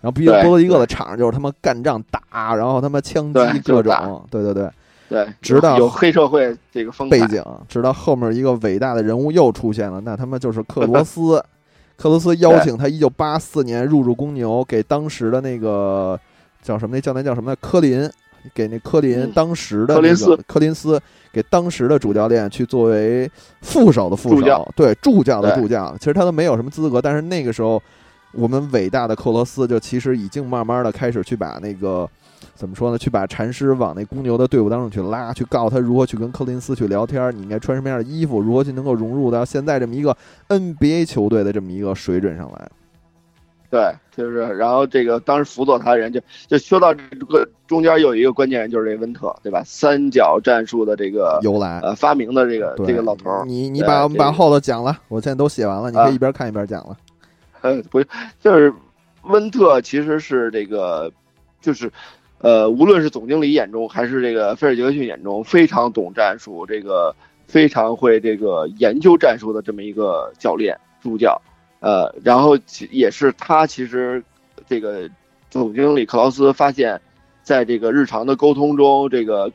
[0.00, 4.70] 然后毕竟波多黎各的场上就是他妈干仗打，然后他妈枪击各种，对对对。
[5.08, 11.44] 对，直到有黑社会这个风，背景，直到后面一个伟大的人物又出现了，那他妈就是克罗斯。
[11.98, 16.18] 克罗斯邀请他一九八四年入驻公牛，给当时的那个
[16.62, 17.56] 叫什么那教练叫什么来？
[17.60, 18.10] 科林，
[18.54, 21.00] 给那科林嗯当时的那个科林斯科林斯
[21.32, 25.96] 给当时的主教练去作为副手的副手助，对助教的助教。
[25.98, 27.82] 其实他都没有什么资格，但是那个时候
[28.32, 32.08] 我们伟大的克罗斯就其实已经慢慢的开始去把那个
[32.54, 32.98] 怎么说呢？
[32.98, 40.16] 去把禅师往那公牛的队伍当中去拉，去告诉他如何去跟柯林斯去聊天，你应该穿什么样的衣服，如何去能够融入到现在这么一个
[40.48, 42.68] NBA 球队的这么一个水准上来。
[43.72, 49.62] 对，就是然后这个当时辅佐他的人就就说到这个中间有一个关键人就是这温特，对吧？
[49.64, 56.94] 三角战术的这个由来，呃发明的这个这个老头儿，你你把我们把后头讲了，我现在都写完了，你可啊以一边看一边讲了。
[57.62, 58.04] 呃，不，
[58.42, 58.70] 就是
[59.22, 61.10] 温特其实是这个，
[61.62, 61.90] 就是，
[62.40, 67.14] 呃，无论是总经理眼中还是这个菲尔杰克逊眼中，非常懂战术，这个
[67.46, 71.40] 非常会这个研究战术的这么一个教练助教，
[71.82, 74.22] 呃，然后其也是他其实
[74.68, 75.10] 这个
[75.50, 77.00] 总经理克劳斯发现，
[77.42, 79.50] 在这个日常的沟通中，这个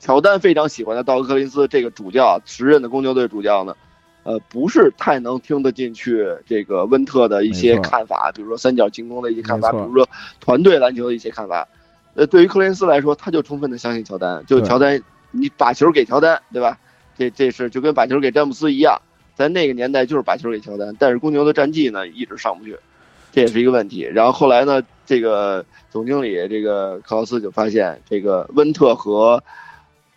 [0.00, 3.76] 乔丹非常喜欢的道格克林斯这个主教，时任的公牛队主教呢。
[4.24, 10.08] 呃，不是太能听得进去这个温特的一些看法，比如说三角进攻的一些看法，比如说
[10.40, 11.68] 团队篮球的一些看法。
[12.14, 16.76] 呃，对于克林斯来说，他就充分的相信乔丹，就乔丹，你把球给乔丹，对吧？
[17.16, 19.00] 这这是就跟把球给詹姆斯一样，
[19.36, 22.76] 在那个年代就是把球给乔丹，但是公牛的战绩呢一直上不去，
[23.30, 24.00] 这也是一个问题。
[24.02, 29.44] 然后后来呢，这个总经理这个克劳斯就发现，这个温特和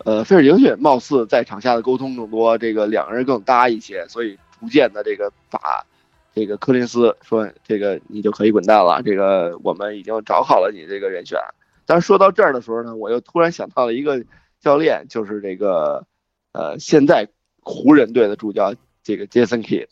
[0.05, 5.85] 呃，菲尔杰克逊貌似在场下的沟通更多，这个两个人更搭一些，所以逐渐的这个把
[6.33, 11.37] 这个柯林斯说这个你就可以滚蛋了，这个我们已经找好了你这个人选。
[11.85, 14.23] 但是说到这儿的时候呢，我又突然想到了一个
[14.61, 16.05] 教练，就是这个
[16.53, 17.27] 呃现在
[17.61, 18.73] 湖人队的助教
[19.09, 19.87] 这个 Jason Kidd。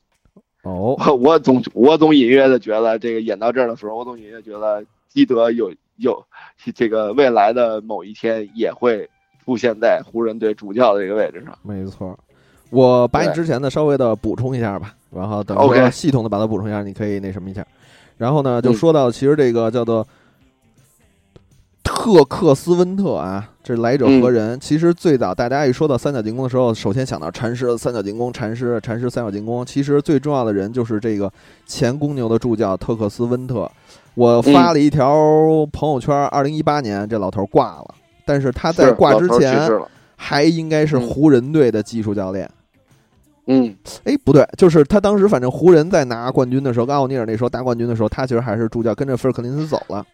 [0.61, 6.23] 哦，我 我总我总隐约的觉得，这个演到这儿的时候，我总隐约觉得基德有有
[6.75, 9.09] 这个未来的某一天也会
[9.43, 11.57] 出现在湖人队主教的这个位置上。
[11.63, 12.15] 没错。
[12.69, 17.65] 我把你之前的稍微的补充一下吧，然后等 OK 系统的把它补充一下，你可以那什么一下。
[18.17, 20.05] 然后呢，就嗯说到其实这个叫做
[21.87, 24.59] 特克斯温特啊，这来者嗯何人？
[24.59, 29.65] 其实最早大家一说到三角进攻的时候，首先想到禅师三角进攻，禅师禅师三角进攻。
[29.65, 31.31] 其实最重要的人就是这个
[31.65, 33.71] 前公牛的助教特克斯温特。
[34.15, 37.95] 我发了一条朋友圈，二零一八年这老头挂了，
[38.25, 39.69] 但是他在挂之前，
[40.17, 42.49] 还应该是嗯湖人队的技术教练。
[43.45, 43.73] 嗯，
[44.03, 50.05] 哎，不对，就是他当时反正湖人在拿冠军的时候，跟奥尼尔那时候拿冠军的时候，他其实还是助教，跟着菲尔克林斯走了，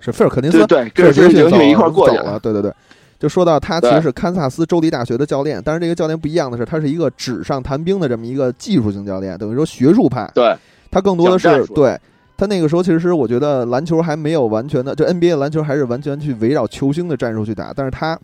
[0.00, 2.38] 是菲尔克林斯对，对，菲尔跟着杰杰克逊逊一块儿过去了，。
[2.40, 2.72] 对对对。
[3.18, 10.56] 就说到他其实是堪萨斯州立大学的教练，但是这个教练不一样的是，他是一个纸上谈兵的这么一个技术型教练，等于说学术派，对，
[10.90, 11.96] 他更多的是对
[12.36, 18.18] 他那个时候，其实我觉得篮球还没有完全的，就 NBA 的篮球还是完全去围绕球星的战术去打，但是他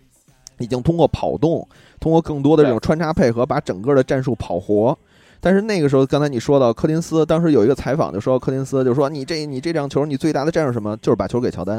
[0.58, 1.64] 已经通过跑动，
[2.00, 4.98] 通过更多的这种穿插配合，把整个的战术跑活。
[5.40, 10.96] 但是那个时候，刚才你说到柯林斯，当时有一个采访就说柯林斯就说你这你这场球你最大的战术什么？
[10.98, 11.76] 就是把球给乔丹。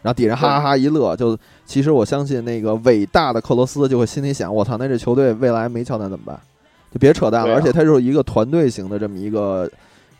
[0.00, 6.38] 然后底下哈哈哈一乐，就其实我相信那个伟大的克罗斯就会心里想：我操，那这球队未来没乔丹怎么办？
[6.92, 7.54] 就别扯淡了。
[7.54, 9.68] 啊而且他就是一个团队型的这么一个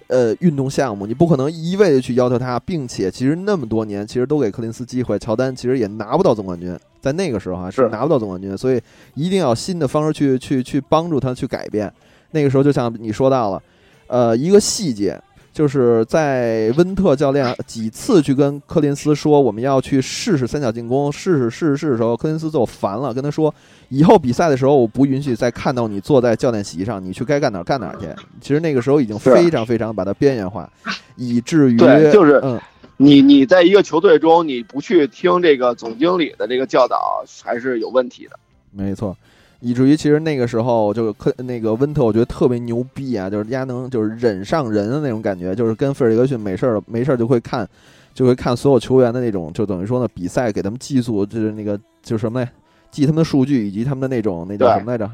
[0.09, 8.81] 呃运动项目，你不可能一味的去要求他，并且其实那么多年其实都给柯林斯机会，乔丹其实也拿不到总冠军，在那个时候啊是是拿不到总冠军，所以
[9.14, 11.92] 一定要新的方式去去去帮助他去改变。
[12.31, 13.62] 那个时候就像你说到了，
[14.07, 15.21] 呃，一个细节。
[15.51, 23.53] 就是在温特教练几次去跟柯林斯说我们要去试试三角进攻，试试试试试的时候，柯林斯最后烦了，跟他说
[23.88, 28.07] 以后比赛的时候我不允许再看到你坐在教练席上，你去该干哪儿干哪儿去。
[28.41, 30.71] 其实那个时候已经非常非常把它边缘化，
[31.17, 32.61] 以至于对就是嗯
[32.97, 38.38] 你你在一个球队中，你不去听这个总经理的这个教导，还是有问题的。
[38.71, 39.17] 没错，
[39.61, 47.68] 以至于其实那个时候就科那个温特，我觉得特别牛逼啊，就是人家能就是忍上人的那种感觉，就是跟费尔杰克逊没事儿没事儿就会看，
[48.14, 52.49] 就会看所有球员的那种，就等于说呢比赛给他们记录，就是那个就是什么呢？
[52.90, 55.11] 记他们的数据以及他们的那种那叫什么来着？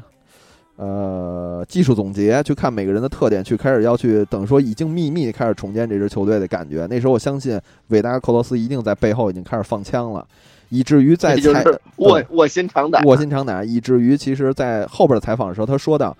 [0.77, 6.85] 呃，技术总结，去看每个人的特点，去开始要去等于说已经秘密地开始重建这支球队的感觉。
[6.89, 10.27] 那时候我相信伟大克罗斯一定在背后已经开始放枪了，
[10.75, 11.63] 以至于在采
[11.97, 13.03] 卧卧薪尝胆。
[13.05, 16.15] 卧薪尝胆，以至于其实，在后边的采访的时候，他说到，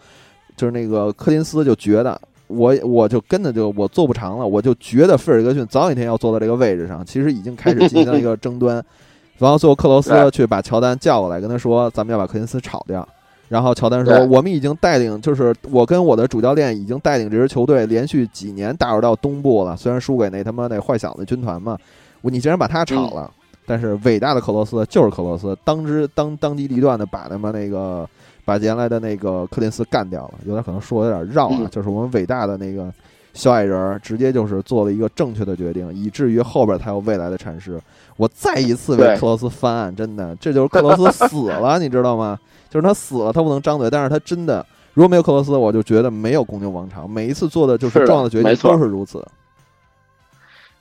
[0.55, 8.83] 就是那个柯林斯就觉得我我就跟着就我做不长了，我就觉得菲尔杰克逊早一天要坐到这个位置上，其实已经开始进行了一个争端。
[9.37, 13.05] 然后最后克罗斯去把乔丹叫过来，跟他说：“咱们要把柯林斯炒掉。”
[13.49, 19.75] 然后乔丹说：“我们已经带领，就是我跟我的主教练已经带领这支球队连续几年打入到东部了。
[19.75, 21.77] 虽然输给那他妈那坏小子军团嘛，
[22.21, 23.29] 我你竟然把他炒了。
[23.65, 28.07] 但是伟大的克罗斯就是克罗斯，当之当当机立断的把他妈那个
[28.45, 32.93] 把原来的那个柯林斯干掉了，有点可能说的有点绕啊，嗯就是我们伟大的那个
[33.33, 37.79] 小矮人儿直接就是做了一个正确的决定，以至于后边才有未来的阐释。
[38.17, 42.39] 我再一次为克罗斯翻案，真的，这就是克罗斯死了， 你知道吗？
[42.69, 47.07] 就是他死了，他不能张嘴，但是他真的，如果没有克罗斯，我就觉得没有公牛王朝。
[47.07, 49.25] 每一次做的就是重要的决定都是如此。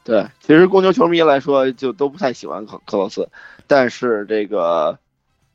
[0.05, 3.27] 对，其实公牛球迷来说就都不太喜欢克克罗斯，
[3.67, 4.99] 但是这个，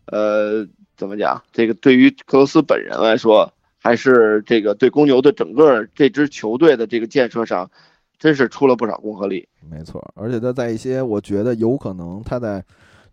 [0.08, 0.68] 呃，
[0.98, 1.42] 怎么讲？
[1.54, 7.70] 这个对于克罗斯本人来说，还是这个对公牛的整个这支球队的这个建设上，
[8.18, 9.48] 真是出了不少功和力。
[9.70, 12.64] 没错，而且他在一些我觉得有可能他在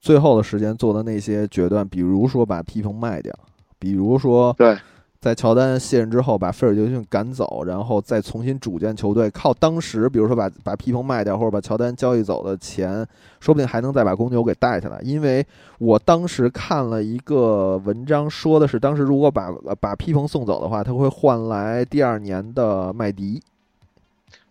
[0.00, 3.32] 最后的时间做的那些决断，比如说把皮蓬卖掉，
[3.78, 4.74] 比如说对
[5.20, 13.06] 在乔丹卸任之后把菲尔杰克逊赶走，然后再重新组建球队，靠当时比如说把把皮蓬卖掉或者把乔丹交易走的钱，
[13.40, 15.00] 说不定还能再把公牛给带下来。
[15.02, 15.44] 因为
[15.78, 19.50] 我当时看了一个文章，说的是当时如果把
[19.80, 23.42] 把皮蓬送走的话，他会换来第二年的麦迪。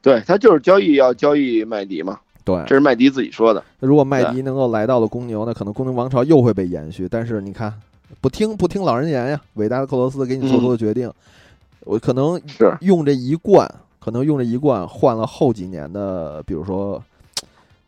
[0.01, 3.63] 对他就是交易要交易麦迪嘛，对，这是麦迪自己说的。
[3.80, 7.07] 那如果麦迪能够来到了公牛，那可能公牛王朝又会被延续。
[7.09, 7.74] 但是你看，
[8.22, 11.12] 不听不听老人言呀，伟大的克罗斯给你做出的决定，
[11.82, 17.01] 我可能是用这一贯，可能用这一贯换了后几年的，比如说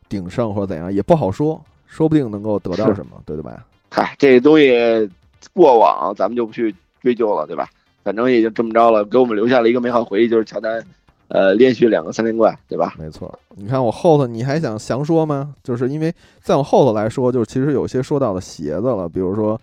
[0.10, 3.66] 鼎盛或者怎样，也不好说，说不定能够得到什么，对对吧？
[3.90, 5.10] 嗨，这东西
[5.54, 7.70] 过往咱们就不去追究了，对吧？
[8.04, 10.84] 反正也就这么着了，给我们留下了一个美好回忆，就是乔丹
[11.28, 12.96] 呃连续两个三连冠，对吧？
[12.98, 13.38] 没错。
[13.56, 15.54] 你看我后头你还想详说吗？
[15.64, 19.60] 就是因为再往后头来说，就是其实有些说到的鞋子了，比如说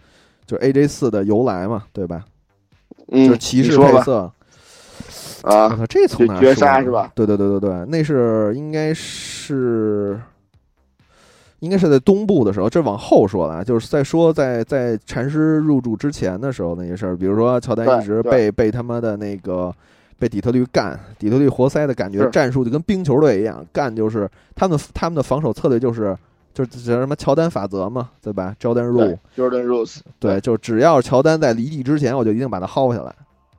[0.46, 2.24] 就是 AJ 四的由来嘛，对吧？
[3.08, 4.32] 嗯，就是骑士配色。
[5.42, 7.12] 我啊，这从哪就绝杀是吧？
[7.14, 10.18] 对对对对对，那是应该是，
[11.58, 19.74] 应该是在东部的时候，这往后说了啊，就是在说在在禅师入驻之前的时候那些事儿，比如说乔丹一直被被他妈的那个
[20.18, 26.16] 被底特律干，底特律活塞的感觉战术就跟冰球队一样，干就是他们他们的防守策略就是。
[26.54, 29.98] 就是叫什么乔丹法则嘛，对吧？Jordan Rule，对，Jordan Rules，。
[30.20, 33.12] 对，就只要乔丹在离地之前，我就一定把他薅下来，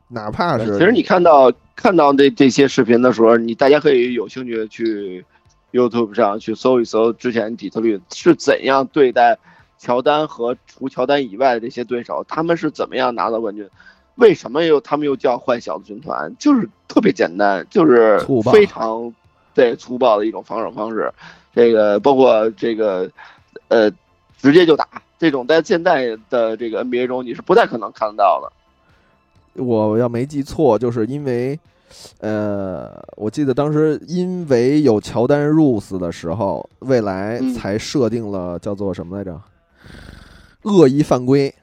[0.08, 5.26] 哪怕是其实你看到看到这这些视频的时候，你大家可以有兴趣去
[5.74, 9.38] YouTube 上去搜一搜之前底特律是怎样对待
[9.78, 13.68] 乔丹和除乔丹以外的这些对手，他们是怎么样拿到冠军？
[14.16, 16.34] 为什么又他们又叫坏小子军团？
[16.40, 18.18] 就是特别简单，就是
[18.50, 19.14] 非常
[19.54, 21.12] 对粗暴的一种防守方式。
[21.56, 23.10] 这个包括这个
[23.70, 23.90] 呃
[24.38, 24.88] 直接就打
[25.18, 29.64] 这种，在现在的这个 NBA 中你是不太可能看得到的。
[29.64, 31.58] 我要没记错，就是因为，
[32.20, 39.40] 呃，我记得当时因为有乔丹 rules 的时候，未来嗯才设定了叫做什么来着？
[40.64, 41.56] 恶意犯规。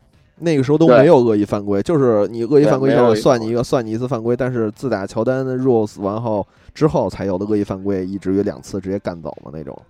[0.42, 4.36] 那个时候都没有恶意犯规，就是你恶意犯规一没有恶意犯下算你一个，算你一次犯规。
[4.36, 9.80] 但是自打乔丹 rules 完后之后，才有的恶意犯规，以至于两次直接干走了那种。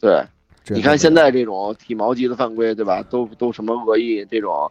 [0.00, 0.22] 对，
[0.68, 3.02] 你看现在这种体毛级的犯规，对吧？
[3.10, 4.70] 都都什么恶意这种，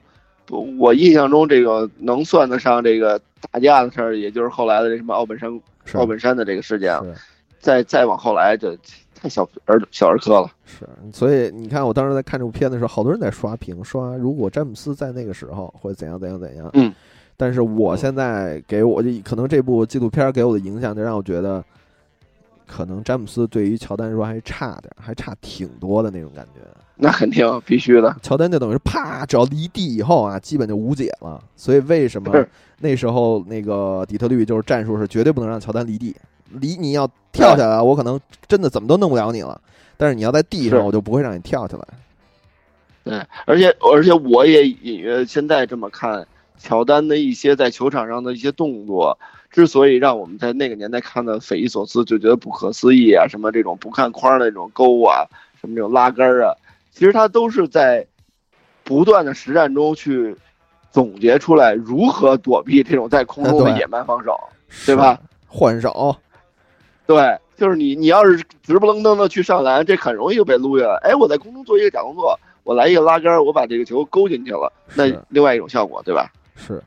[0.79, 3.19] 我印象中这个能算得上这个
[3.51, 5.49] 打架的事儿，也就是后来的这什么奥本山
[5.93, 7.13] 奥本山的这个事件，是
[7.59, 8.77] 再再往后来，这
[9.19, 10.51] 太小儿小儿科了。
[10.65, 16.69] 是，所以你看，我当时在看这部片的时候，好多人在刷屏，刷如果詹姆斯在那个时候会怎样怎样怎样。
[16.73, 16.93] 嗯，
[17.35, 21.63] 但是我现在给我就可能这部纪录片给我的影响，就让我觉得，
[22.65, 26.61] 可能詹姆斯对于乔丹来说还差点，还差挺多的那种感觉。
[26.99, 31.39] 那肯定必须的，乔丹就等于是啪，只要离地以后啊，基本就无解了。
[31.55, 32.43] 所以为什么
[32.79, 36.15] 那时候那个底特律就是战术是绝对不能让乔丹离地，
[36.51, 39.59] 离你要跳下来，我可能真的怎么都弄不了你了。
[39.97, 41.81] 但是你要在地上，我就不会让你跳起来。
[43.03, 46.27] 对，而且而且我也隐约现在这么看，
[46.59, 49.17] 乔丹的一些在球场上的一些动作，
[49.49, 55.25] 之所以让我们在那个年代看的匪夷所思，就觉得不可思议啊，什么这种不看框儿的那种勾啊，
[55.59, 56.53] 什么这种拉杆儿啊，
[56.91, 58.05] 其实他都是在
[58.83, 60.35] 不断的实战中去
[60.91, 64.37] 总结出来如何躲避这种在空中的野蛮防守，
[64.85, 65.19] 对吧？
[65.47, 66.15] 换手，
[67.07, 70.95] 对，就是你你要是直不愣登的去上篮，这很容易就被撸下来。
[70.97, 76.29] 哎，我在空中做一个假动作，我来一个拉杆，我把这个球勾进去了，那另外一种效果，对吧？
[76.55, 76.83] 是。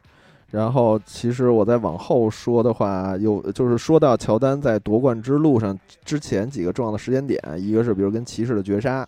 [0.50, 9.06] 然后，其实我再往后说的话，有就是说到乔丹在夺冠之路上之前几个重要的时间点，一个是比如跟骑士的绝杀，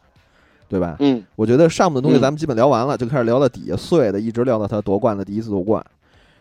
[0.68, 0.94] 对吧？
[1.00, 5.84] 嗯，我觉得上面的东西嗯咱们基本聊完了，就开始聊到底下碎的，一直聊到他夺冠的第一次夺冠。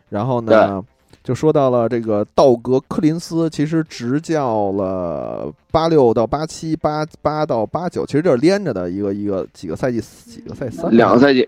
[0.08, 0.84] 然后呢，
[1.24, 11.48] 就说到了这个道格柯林斯，其实执教了八六到八七、八八到八九，其实这是连着的一个一个几个赛季，几个赛季，三两个赛季，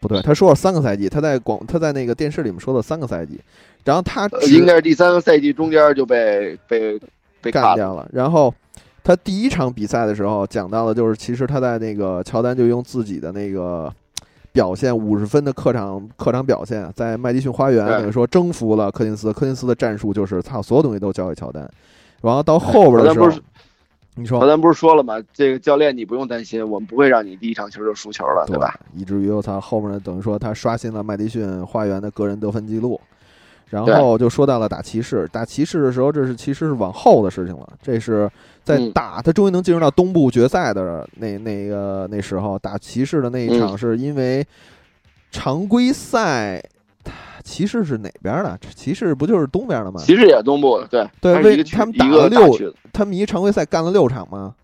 [0.00, 3.40] 不对，他说了三个赛季，他在广他在那个电视里面说了三个赛季，
[3.84, 6.98] 然后他应该是第三个赛季中间就被被
[7.40, 7.50] 被。
[7.52, 8.08] 干掉了。
[8.10, 8.52] 然后
[9.02, 13.92] 他第一场比赛的时候讲到的就是，其实他在那个乔丹就用自己的那个
[14.54, 19.32] 表现五十分的客场客场表现，在麦迪逊花园等于说征服了柯林斯。
[19.32, 21.68] 柯林斯的战术就是操，所有东西都交给乔丹。
[22.22, 23.28] 然后到后边的时候
[24.14, 25.20] 你说乔丹不是说了吗？
[25.32, 28.78] 这个教练你不用担心，我们不会让你第一场球就输球了，对吧？？
[28.94, 33.00] 以至于我操，后面等于说他刷新了麦迪逊花园的个人得分记录。
[33.70, 37.68] 然后就说到了打骑士，打骑士的时候，这是其实是往后的事情了。
[37.82, 38.30] 这是
[38.62, 44.46] 在嗯打他终于能进入到东部决赛的那那个那时候，打骑士的那一场，嗯是因为
[45.30, 46.62] 常规赛，
[47.42, 48.58] 骑士是哪边的？
[48.74, 50.00] 骑士不就是东边的吗？
[50.00, 52.56] 骑士也东部的，对，对为他们打了六
[52.92, 54.54] 他们一常规赛干了六场吗？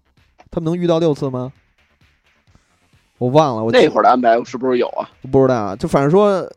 [0.50, 1.52] 他们能遇到六次吗？
[3.18, 5.10] 我忘了，我那会儿的安排是不是有啊？
[5.30, 6.48] 不知道，就反正说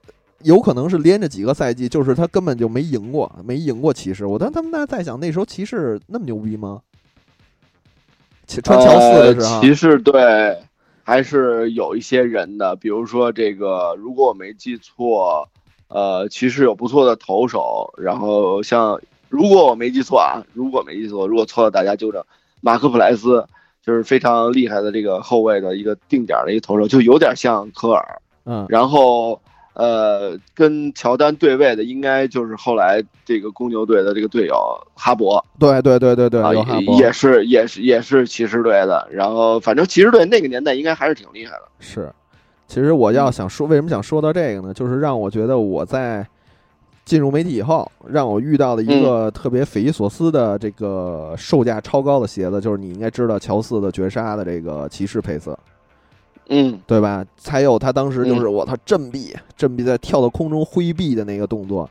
[0.44, 4.26] 有可能是连着几个赛季，就是他根本就没赢过，没赢过骑士。
[4.26, 6.82] 我当他们那在想，那时候骑士那么牛逼吗？
[8.46, 10.58] 骑穿乔四的时候，呃骑士队
[11.04, 15.48] 还是有一些人的，比如说这个，如果我没记错，
[15.88, 22.24] 呃，骑士有不错的投手，然后像如果我没记错啊，如果没记错，如果错了大家纠正。
[22.62, 23.46] 马克普莱斯
[23.86, 28.22] 就是非常厉害的这个后卫的一个定点的一个投手，就有点像科尔。
[28.46, 29.42] 嗯，然后
[29.74, 34.56] 呃，跟乔丹对位的应该就是后来这个公牛队的这个队友
[34.94, 36.42] 哈勃对对对对对，
[36.98, 39.08] 也是也是也是骑士队的。
[39.12, 41.64] 然后反正骑士队那个年代应该还是挺厉害的。
[41.80, 42.12] 是。
[42.66, 44.74] 其实我要嗯想说，为什么想说到这个呢？
[44.74, 46.26] 就是让我觉得我在
[47.06, 55.58] 进入媒体以后，让我遇到了一个特别匪夷所思的这个售价超高的鞋子，就是你应该知道乔四的绝杀的这个骑士配色。
[56.50, 57.26] 嗯，对吧？
[57.38, 61.90] 才有他当时就是我操振臂，振臂在跳到空中挥臂的那个动作，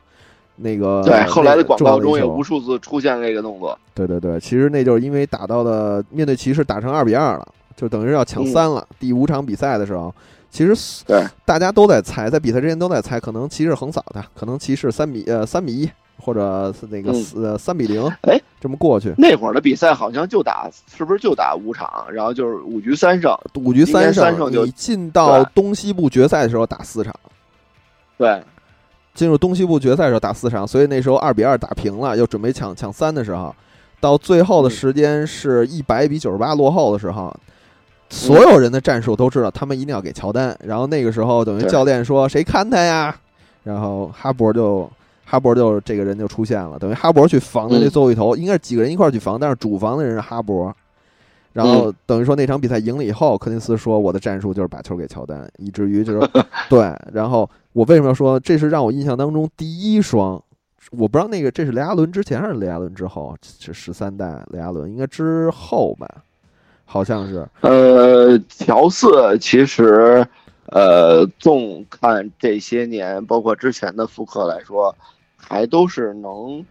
[0.57, 3.77] 那个对，后来的广告中也也无数次出现这个动作。
[3.93, 8.87] 对对对，其实那就是因为打到的面对骑士打成二比二了，就等于是要抢三了。
[8.99, 10.13] 第五场比赛的时候，
[10.49, 23.37] 其实对大家都在猜，在比赛之前都在猜，可能骑士横扫他，可能骑士三比呃三比一，或者是那个呃三比零，哎，这么过去，那会儿的比赛好像就打，是不是就打五场，然后就是五局三胜。
[23.55, 27.13] 五局三胜三三胜就你进到东西部决赛的时候打四场。
[28.17, 28.41] 对，
[29.13, 33.53] 进入东西部决赛的时候打四场，所以那时候二比二打平了，又准备抢抢三的时候，
[33.99, 37.35] 到最后的时间是一百比九十八落后的时候，
[38.09, 43.13] 所有人的战术都知道他们一定要给乔丹，然后那个时候等于教练说谁看他呀，
[43.63, 44.89] 然后哈勃就
[45.25, 50.71] 哈勃就这个人就出现了，等于哈勃去防的那嗯最后一投，应该是几个人一块儿去防，但是主防的人是哈勃。
[51.51, 56.29] 然后嗯等于说那场比赛赢了以后，柯林斯说我的战术就是把球给乔丹，以至于就是
[56.69, 56.91] 对。
[57.11, 60.41] 然后我为什么要说这是让我印象当中第一双？
[60.91, 63.35] 我不知道那个这是雷阿伦之前还是雷阿伦之后？
[63.41, 66.07] 是十三代雷阿伦应该之后吧？
[66.85, 70.23] 好像是呃，乔四其实，
[70.67, 74.93] 呃，纵看这些年，包括之前的复刻来说，
[75.47, 76.65] 还都是能，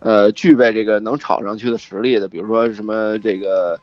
[0.00, 2.28] 呃，具备这个能炒上去的实力的。
[2.28, 3.80] 比如说什么这个，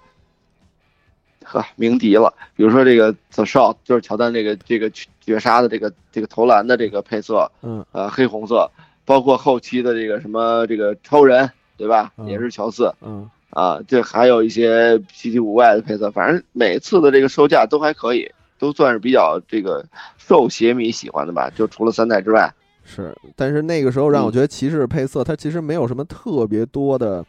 [1.43, 2.33] 呵，鸣笛了。
[2.55, 8.69] 比如说这个 The Shot，就是乔丹这个这个绝杀的这个这个投篮的这个配色，嗯呃，黑红色，
[9.05, 12.13] 包括后期的这个什么这个超人，对吧？
[12.17, 12.93] 嗯也是乔四。
[13.01, 18.29] 嗯啊，这还有一些稀奇古怪的配色，反正每次的这个售价都还可以，
[18.59, 19.85] 都算是比较这个
[20.17, 21.49] 受鞋迷喜欢的吧。
[21.55, 22.53] 就除了三代之外，
[22.89, 27.23] 是，但是那个时候让我嗯觉得骑士配色它其实没有什么特别多的。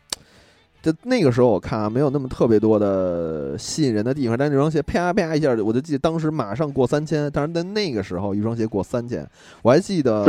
[0.81, 7.29] 就那个时候我看啊，没有那么特别多的吸引人的地方，但那双鞋啪啪一下，我就记得当时马上过三千。
[7.35, 9.29] 但是在那个时候，一双鞋过三千，
[9.63, 10.25] 我还记得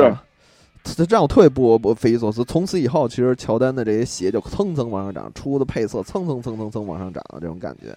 [0.83, 2.43] 是这让我特别不不匪夷所思。
[2.43, 7.95] 从此以后，其实乔丹的这些鞋就蹭蹭往上涨，出的配色蹭蹭蹭蹭蹭往上涨的这种感觉。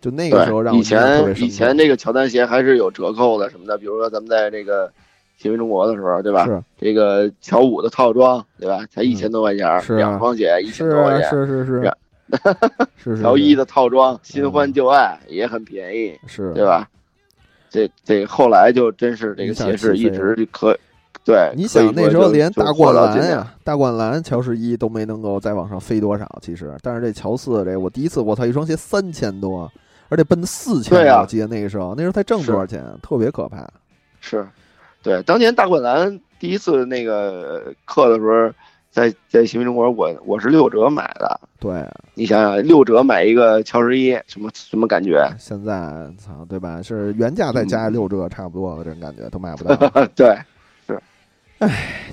[0.00, 4.90] 就那个时候让我印象特别深刻前以前这个乔丹鞋还是有折扣的什么的，比如说咱们在这个
[5.44, 6.46] 新闻中国的时候，对吧？
[6.46, 8.82] 是这个乔五的套装，对吧？
[8.90, 11.28] 才一千多块钱儿，是啊两双鞋一是千多块啊钱。
[11.28, 11.82] 是是是
[12.96, 16.88] 是是是乔一是的套装，新欢旧爱也很便宜，是对吧？
[17.68, 20.74] 这这后来就真是这个鞋市一直就可，
[21.26, 29.70] 对，你想那时候连大冠灌篮呀、大灌篮乔十一都没能够再往上飞多少，其实，但是这乔四这我第一次我操一双鞋三千多，
[30.08, 33.68] 而且奔四千我记得那个时候那时候才挣多少钱，特别可怕。
[34.20, 34.46] 是，
[35.04, 38.52] 对，当年大灌篮第一次那个课的时候，
[38.90, 41.40] 在在新闻中国，我我是六折买的。
[41.60, 45.22] 对，你想想，六折买一个乔十一，什么什么感觉？
[45.38, 46.80] 现在操对吧？
[46.80, 49.76] 是原价再嗯加六折差不多了，这种感觉都买不到。
[50.16, 50.38] 对，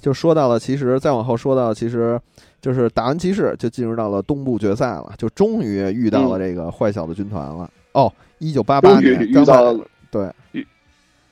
[0.01, 2.19] 就说到了，其实再往后说到，其实
[2.61, 7.69] 就是打完骑士就进入到了东部决赛了，就终于遇到了这个坏小子军团了。
[7.93, 10.29] 哦，一九八八年遇到了对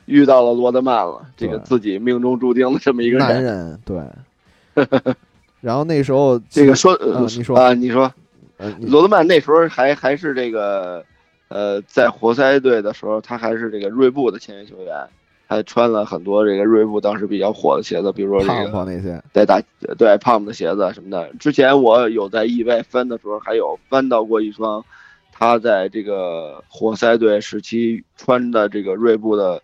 [0.10, 3.43] 遇到了罗德曼了，这个自己命中注定的这么一个男人。
[3.43, 4.01] 人对。
[5.62, 8.12] 然后那时候这个说，呃嗯你说啊，你说，
[8.57, 11.03] 呃罗德曼那时候还还是这个，
[11.49, 14.95] 呃，在活塞队的时候，他还是这个锐步的签约球员，
[15.47, 19.62] 还穿了很多这个锐步当时比较火的鞋子，比如说这胖个胖那些，在打
[19.97, 21.30] 对胖的鞋子什么的。
[21.39, 24.82] 之前我有在意外翻的时候，还有翻到过一双
[25.34, 29.62] 他在这个活塞队时期穿的这个锐步的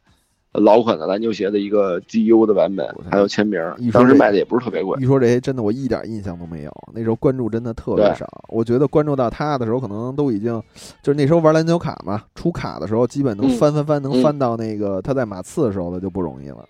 [0.57, 3.59] 老款的篮球鞋的一个 GU 的版本，还有签名
[3.91, 4.97] 当时卖的也不是特别贵。
[5.01, 6.71] 一说这些，真的我一点印象都没有。
[6.93, 8.27] 那时候关注真的特别少。
[8.49, 10.61] 我觉得关注到他的时候，可能都已经
[11.01, 16.65] 就是那时候玩篮球卡嘛，出卡的时候基本能嗯翻翻翻，能嗯翻到那个他在马刺的时候的就不容易了。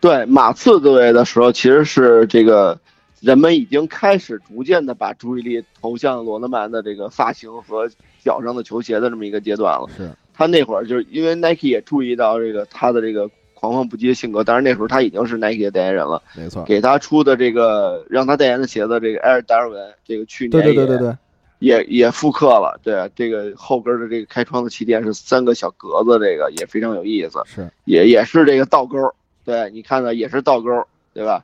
[0.00, 2.78] 对马刺队的时候，其实是这个
[3.20, 7.88] 人们已经开始逐渐的把注意力投向罗德曼的这个发型和
[8.22, 9.88] 脚上的球鞋的这么一个阶段了。
[9.96, 16.62] 是他那会儿就是因为 Nike 也注意到这个他的这个狂放不羁的性格，当然那时候他已经是 Nike 的代言人了，没错。
[16.64, 21.16] 给他出的这个让他代言的鞋子，这个 Air 达尔文，这个去年也对对对对，
[21.58, 28.98] 也也复刻了，对，这个后跟的这个开窗的气垫是三个小格子，这个也非常有意思，是也也是这个倒钩，
[29.44, 30.68] 对你看到也是倒钩，
[31.14, 31.42] 对吧？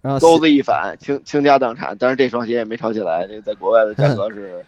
[0.00, 4.64] 然后钩子一反，倾倾家荡产，但是这双鞋也没炒起来，这个在国外的价格是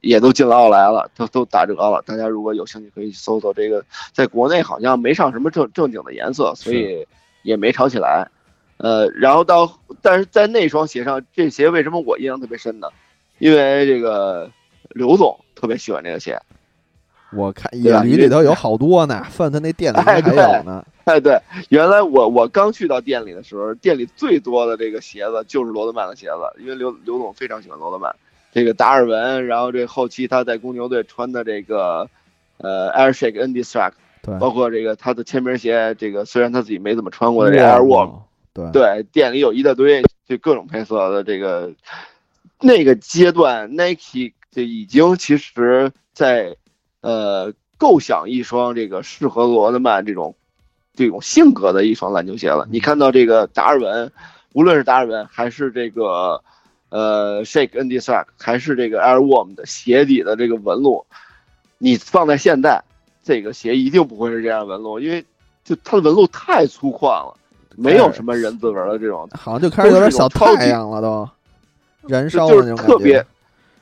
[0.00, 2.02] 也都进了奥莱了，都都打折了。
[2.06, 7.06] 大家如果有兴趣可以去搜搜这个，在国内好像没上什么正正经的颜色，所以
[7.42, 8.28] 也没炒起来。
[8.78, 12.88] 呃，然后到但是在那双鞋上，这鞋为什么我印象特别深呢？
[13.38, 14.50] 因为这个
[14.90, 16.38] 刘总特别喜欢这个鞋。
[17.32, 20.84] 我看对吧野驴里头有好多呢， 范他那店里哎还有呢。
[21.04, 28.14] 哎，对，原来我我刚去到店里的时候，店里最多的这个鞋子就是罗德曼的鞋子，因为刘刘总非常喜欢罗德曼，
[28.56, 32.08] 这个达尔文，然后这后期他在公牛队穿的这个
[32.56, 33.92] 呃 Air Shake N Distract，
[34.22, 38.20] 对，包括这个他的签名鞋，这个虽然他自己没怎么穿过的这 Air Warm，
[38.54, 38.70] 对。
[38.72, 41.70] 对，店里有一大堆就各种配色的这个，
[42.58, 46.56] 那个阶段 Nike 就已经其实在
[47.02, 50.34] 呃构想一双这个适合罗德曼这种
[50.94, 52.66] 这种性格的一双篮球鞋了。
[52.70, 54.10] 你看到这个达尔文，
[54.54, 56.42] 无论是达尔文还是这个
[56.88, 61.04] 呃 Shake N D s a c 还是这个 Air Warm 的鞋底的这个纹路，
[61.78, 62.82] 你放在现代，
[63.22, 65.24] 这个鞋一定不会是这样纹路，因为
[65.64, 67.34] 就它的纹路太粗犷了。
[67.76, 71.28] 没有什么人字纹的这种，好像就开始有点小太阳了都，
[72.08, 73.24] 燃烧就的那种特别。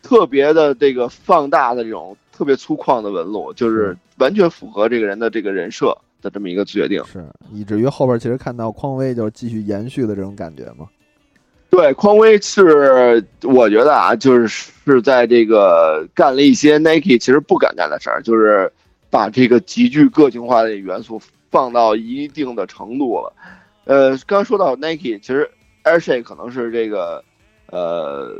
[0.03, 7.03] 特别的这个放大的这种特别粗犷的纹路，就是完全符合这个人的这个人设的这么一个决定。
[7.07, 10.87] 是，以至于后边其实看到匡威就是继续延续的这种感觉嘛。
[11.75, 18.73] 对，匡威是我觉得啊，就是是在这个干了一些 Nike 其实不敢干的事儿，就是
[19.11, 21.21] 把这个极具个性化的元素
[21.51, 23.33] 放到一定的程度了。
[23.87, 25.51] 呃，刚说到 Nike，其实
[25.83, 27.25] AirShake 可能是这个，
[27.67, 28.37] 呃，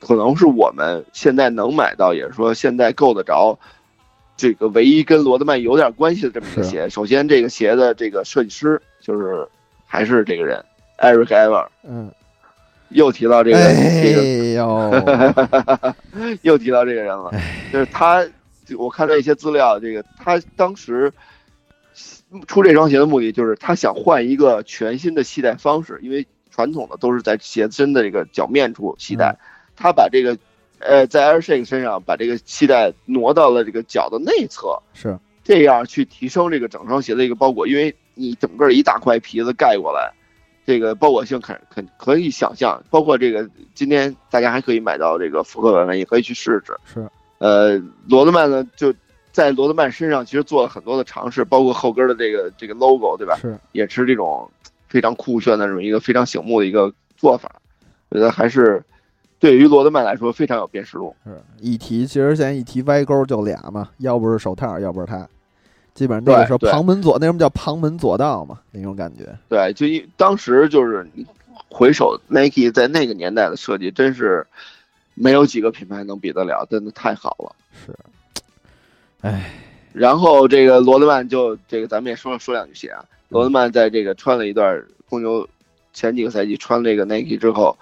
[0.00, 3.56] 可能是我们现在能买到，也是说现在够得着，
[4.36, 6.88] 这个唯一跟罗德曼有点关系的这么一个鞋。
[6.88, 9.46] 首先，这个鞋的这个设计师就是
[9.86, 10.60] 还是这个人
[10.98, 12.10] Eric Ever，嗯，
[12.90, 14.20] 又提到这个、这个。
[14.20, 15.94] 哎呦，
[16.42, 17.30] 又提到这个人了，
[17.72, 18.26] 就是他，
[18.78, 21.12] 我看到一些资料，这个他当时
[22.46, 29.36] 出这双鞋的目的就是他想换一个全新的系带方式，因为传统的都是在鞋身的这个脚面处系带，
[29.76, 30.38] 他把这个
[30.78, 35.18] 呃在 AirShake 身上把这个系带挪到了这个脚的内侧，是。
[35.44, 40.12] 这样去提升这个整双鞋的一个包裹，因为你整个一大块皮子盖过来，
[40.66, 46.76] 这个包裹性肯肯可以想象，包括这个今天大家还可以买到这个复刻版本，也可以去试试。
[46.84, 47.08] 是，
[47.38, 48.92] 呃，罗德曼呢就
[49.30, 53.36] 在罗德曼身上其实做了很多的尝试，包括后跟的这个这个 logo，对吧？
[53.40, 54.50] 是，也是这种
[54.88, 57.54] 非常酷炫的这么一个非常醒目的一个做法，
[58.08, 58.82] 我觉得还是
[59.38, 61.14] 对于罗德曼来说非常有辨识度。
[61.24, 65.28] 是一提，其实现在一提歪钩就俩嘛，要不是手套，要不是他，
[65.96, 69.24] 基本上那个时候旁门左，那什么叫旁门左道嘛，那种感觉。
[69.48, 71.26] 对，就一当时就是你
[71.68, 74.46] 回首 Nike 在那个年代的设计，真是
[75.14, 77.56] 没有几个品牌能比得了，真的太好了。
[77.84, 77.96] 是，
[79.22, 79.52] 哎，
[79.94, 85.48] 然后这个罗德曼就这个咱们也说说两句鞋啊，罗德曼在这个穿了一段公牛
[85.94, 87.76] 前几个赛季穿这个 Nike 之后，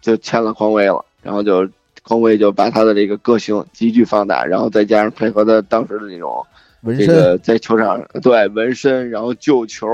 [0.00, 1.68] 就签了匡威了，然后就
[2.02, 9.88] 匡威就把他的这个个性急剧放大，然后再加上配合他当时的那种这纹身，个在球场对纹身，然后救球，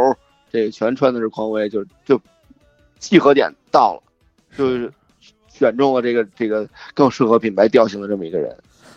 [0.51, 2.20] 这个全穿的是匡威，就就
[2.99, 4.03] 契合点到了，
[4.57, 4.93] 就是
[5.49, 8.55] 选中了这个这个更适合品牌调性的这么一个人。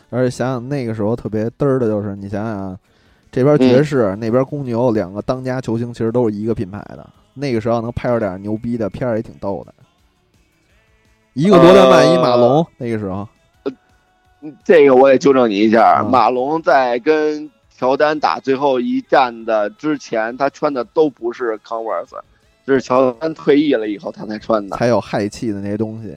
[0.09, 2.77] 而且想想那个时候特别嘚儿的就是，你想想啊，
[3.31, 7.09] 这边爵士，那边公牛，两个当家球星其实都是一个品牌的。
[7.33, 9.73] 那个时候能拍出点牛逼的片儿也挺逗的。
[11.33, 13.25] 一个罗德曼，呃一马龙，那个时候
[14.65, 17.49] 这个我得纠正你一下，嗯马龙在跟
[17.82, 22.19] 乔丹打最后一战的之前，他穿的都不是 Converse，
[22.63, 24.77] 这是乔丹退役了以后他才穿的。
[24.77, 26.15] 还有氦气的那些东西。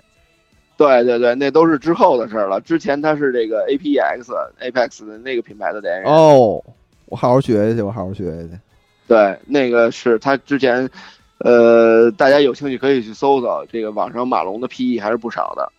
[0.77, 2.61] 对对对，那都是之后的事儿了。
[2.61, 4.27] 之前他是这个 APEX
[4.61, 6.13] Apex 的那个品牌的代言人。
[6.13, 6.63] 哦，
[7.07, 8.51] 我好好学学去，我好好学学去。
[9.09, 10.87] 对，那个是他之前，
[11.39, 15.73] 呃，大家有兴趣可以去搜搜，这个网上马龙的 PE 还是不少的。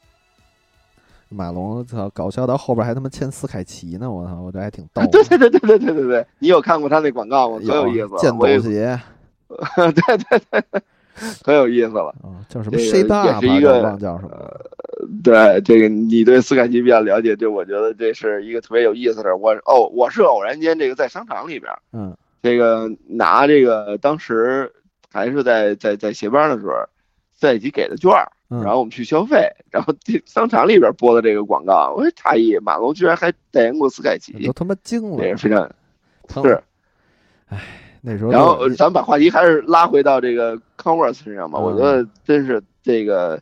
[1.36, 5.02] 马龙操，搞笑到后边还他妈签斯凯奇呢，我操，我这还挺逗。
[5.12, 7.60] 对 对对对对对对对，你有看过他那广告吗？
[7.66, 9.00] 可有意思了，剑我也走鞋
[9.76, 10.82] 对对对，
[11.44, 12.08] 可有意思了。
[12.24, 13.04] 啊，叫什么也是一
[13.62, 14.72] 个叫什么了。
[15.24, 19.36] 对这个，你对斯凯奇比较了解，就我觉得这是一个特别有意思的。
[19.38, 24.72] 我哦，我是偶然间这个在商场里边儿，嗯，这个拿这个当时
[25.12, 26.74] 还是在在在鞋帮的时候，
[27.38, 34.34] 在一起给的券儿，嗯然后我们去消费， 然后这商场里边播的这个广告，我也诧异，马龙居然还代言过斯凯奇。
[34.46, 35.24] 都，他妈惊了。
[35.24, 36.64] 也，是非常是，
[37.48, 37.60] 哎
[38.08, 41.64] 那时候然后咱们把话题还是拉回到这个 Converse 身上吧，嗯。
[41.64, 43.42] 我觉得真是这个，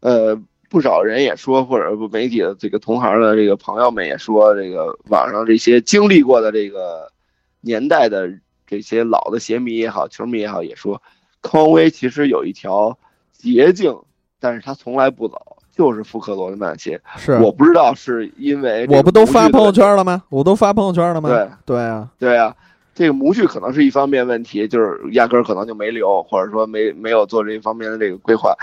[0.00, 0.36] 呃，
[0.68, 7.12] 不少人也说，或者媒体的这个同行的这个朋友们也说，这个网上这些经历过的这个
[7.60, 8.28] 年代的
[8.66, 11.00] 这些老的鞋迷也好，球迷也好，也说，
[11.40, 12.98] 匡威其实有一条
[13.32, 13.96] 捷径，
[14.40, 15.38] 但是他从来不走，
[15.70, 17.00] 就是复刻罗德曼鞋。
[17.16, 20.22] 是我不知道是因为我不都发朋友圈了吗？
[20.30, 21.28] 我都发朋友圈了吗？
[21.28, 22.56] 对对啊，对啊，
[22.94, 28.54] 这个模具可能是一方面问题，就是压根儿可能就没留，或者说没没有做这一方面的这个规划。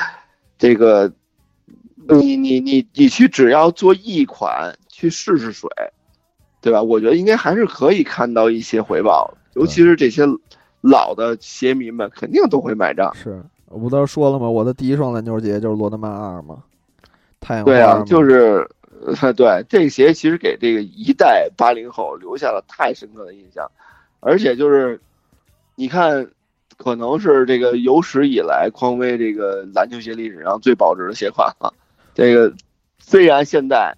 [0.58, 1.12] 这个，
[2.10, 5.70] 你你你你去只要做一款去试试水，
[6.62, 6.82] 对吧？
[6.82, 10.24] 我觉得应该还是可以看到一些回报，尤其是这些
[10.82, 13.14] 老的鞋迷们肯定都会买账。
[13.14, 14.50] 是我不都说了吗？
[14.50, 16.64] 我的第一双篮球鞋就是罗德曼二嘛，
[17.40, 18.68] 太阳对啊，就是，
[19.06, 23.70] 呃，对这个鞋其实给这个一代八零后留下了太深刻的印象，
[24.20, 25.00] 而且就是，
[25.76, 26.28] 你看，
[26.78, 31.74] 可能是这个有史以来匡威这个篮球鞋历史上最保值的鞋款了。
[32.16, 32.54] 这个
[33.00, 33.96] 虽然现在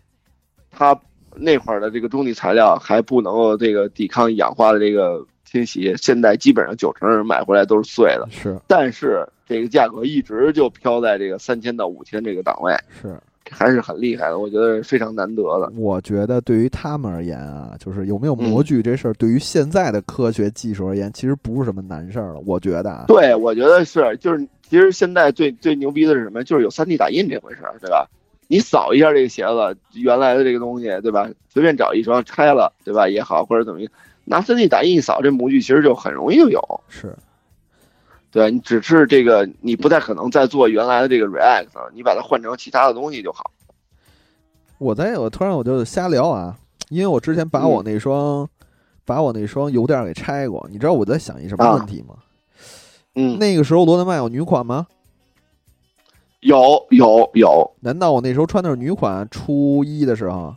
[0.72, 0.99] 它
[1.36, 12.74] 那会儿的这个中底材料还不能够这个抵抗氧化的这个侵袭，现在基本上九成人买回来都是碎的，是但是这个价格一直就飘在这个三千到五千这个档位。
[13.02, 13.20] 是，
[13.50, 15.72] 还是很厉害的，我觉得非常难得的。
[15.76, 22.41] 我觉得对于他们而言啊，就是有没有嗯模具这事儿，对于现在的科学技术而言，其实不是什么难事儿了。
[22.45, 26.43] 我觉得啊，对，我觉得是，就是其实现在最最牛逼的是什么？
[26.43, 28.08] 就是有 3D 打印这回事儿，对吧？
[28.52, 31.30] 你扫一下这个鞋子原来的这个东西，对吧？
[31.50, 33.08] 随便找一双拆了，对吧？
[33.08, 33.91] 也好，或者怎么样，
[34.30, 36.82] 拿 3D 打印一扫，这模具其实就很容易就有。
[36.88, 37.17] 是
[38.30, 43.49] 对你只是这个，你不太可能再做原来的这个 React，你把它换成其他的东西就好。
[44.77, 46.55] 我在我突然我就瞎聊啊，
[46.89, 48.47] 因为我之前把我那双、
[49.03, 52.13] 把我那双油垫给拆过，你知道我在想一什么啊问题吗？
[53.15, 54.86] 嗯，那个时候罗德曼有女款吗？
[56.41, 60.55] 有有有难道我那时候穿的是女款初一的时候？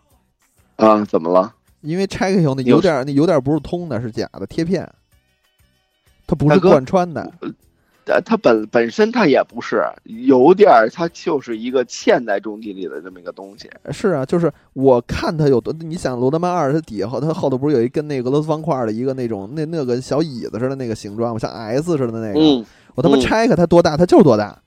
[0.77, 1.05] 啊？
[1.07, 1.55] 怎么了？
[1.83, 4.89] 因为拆开以后那有油垫儿那有点儿不是通的，是假的贴片，
[6.27, 7.33] 它不是贯穿的。
[8.05, 13.71] 呃，它本本身它也不是有点儿，它就是一个嵌在中体里的这么一个东西。
[13.93, 21.39] 是啊，就是我看它有多，你想罗德曼二，它底下后它后头不是有一跟那个俄罗斯方块的一个那种那那个小椅子似的那个形状吗？
[21.39, 22.41] 像 S 似的那个。
[22.41, 22.65] 嗯，
[22.97, 24.61] 我他妈嗯拆开它多大，它就是多大，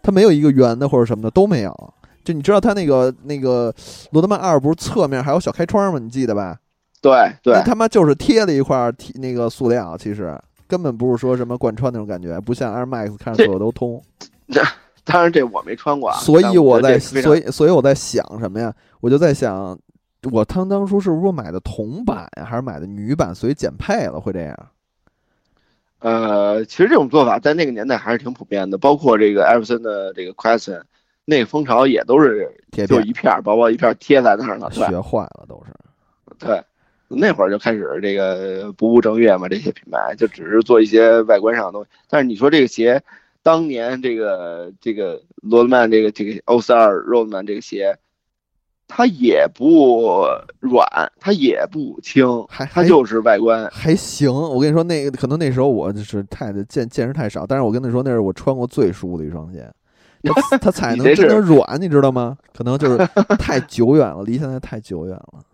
[0.00, 1.94] 它没有一个圆的或者什么的都没有。
[2.26, 3.72] 就你知道他那个那个
[4.10, 6.00] 罗德曼二不是侧面还有小开窗吗？
[6.00, 6.58] 你记得吧？
[7.00, 14.02] 对对那，他妈就是贴了一块儿贴那个塑料，其实根本不是说什么贯穿那种感觉，不像 Air Max 看着这所有都通。
[15.04, 16.16] 当然这我没穿过啊。
[16.16, 18.74] 所以我在，所以所以我在想什么呀？
[19.00, 19.78] 我就在想，
[20.32, 24.68] 我当当初是不是买的铜版呀，还是买的女版，所以减配了，会这样？
[26.00, 30.82] 呃，其实这种做法在那个年代还是挺普遍的，包括这个艾弗森的这个 Crescent，
[31.28, 35.72] 那个风潮也都是贴就一片儿薄薄一片儿贴在那儿了，学坏了都是。
[36.38, 36.62] 对，
[37.08, 41.88] 那会儿就开始这个不务正业嘛，这些品牌就只是做一些外观上的东西。
[42.08, 43.02] 但是你说这个鞋，
[43.42, 47.98] 当年这个这个罗德曼这个这个欧四二罗德曼这个鞋，
[48.86, 50.24] 它也不
[50.60, 50.86] 软，
[51.18, 53.68] 它也不轻，还还它就是外观。
[53.72, 59.68] 还行，我跟你说，那个可能那时候我就是太见见识太少，但是我跟你说，那是我穿过最舒服的一双鞋，
[60.34, 62.36] 它 它踩能真的软，你知道吗？
[62.54, 62.98] 可能就是
[63.38, 65.44] 太久远了，离现在太久远了。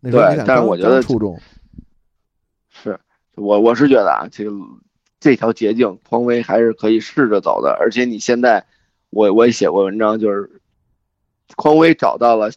[0.00, 1.38] 那时候对你看刚但是我觉得刚初中，
[2.68, 2.98] 是
[3.36, 4.50] 我我是觉得啊，这个
[5.18, 7.76] 这条捷径，匡威还是可以试着走的。
[7.80, 8.64] 而且你现在，
[9.10, 10.50] 我我也写过文章，就是
[11.56, 12.50] 匡威找到了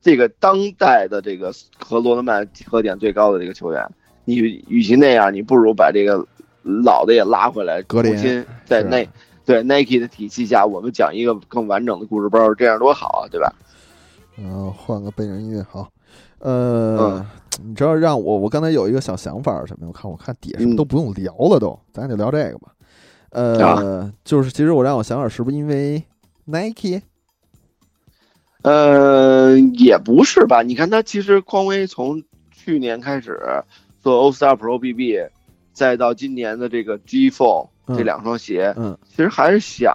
[0.00, 3.86] 这个当代的这个和罗德曼结合点最高的这个球员。
[4.24, 6.26] 你与其那样，你不如把这个
[6.62, 9.06] 老的也拉回来，格林重新在是那
[9.44, 13.52] 对 Nike 的体系下，我们讲一个更完整的故事包，这样多好啊，对吧？
[14.36, 15.88] 然后换个背景音乐，好。
[16.38, 17.26] 呃，嗯
[17.64, 19.86] 你知道让我我刚才有一个小想法是什么？
[19.86, 22.72] 我看我看底下是不是嗯都不用聊了都，咱就聊这个吧。
[23.30, 26.02] 呃，啊就是其实我让我想想是不是因为
[26.46, 27.00] Nike？
[28.62, 30.62] 呃，也不是吧？
[30.62, 33.38] 你看他其实匡威从去年开始
[34.00, 35.28] 做 All Star Pro BB，
[35.72, 39.94] 再到今年的这个 G Four 嗯这两双鞋，嗯，其实还是想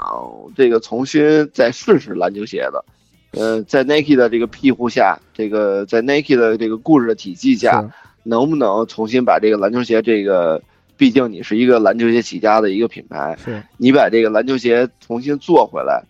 [0.55, 2.85] 这个重新再试试篮球鞋的。
[3.31, 7.87] 呃，在 Nike 的这个庇护下，这个在 Nike 的这个故事的体系下，
[8.23, 10.61] 能不能重新把这个篮球鞋这个，
[10.97, 16.03] 毕竟你是一个篮球鞋起家的一个品牌，是你把这个篮球鞋重新做回来，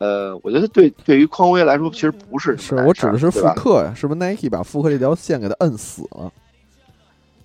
[0.00, 6.32] 呃，我觉得对对于匡威来说，其实不是是我指的是复刻呀，是不是 Nike 把复刻这条线给它摁死了？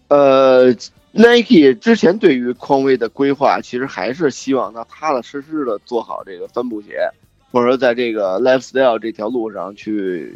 [0.07, 0.75] 呃
[1.11, 7.09] ，Nike 之前对于匡威的规划，其实还是希望他踏踏实实的做好这个帆布鞋，
[7.51, 10.33] 或者说在这个 lifestyle 这条路上去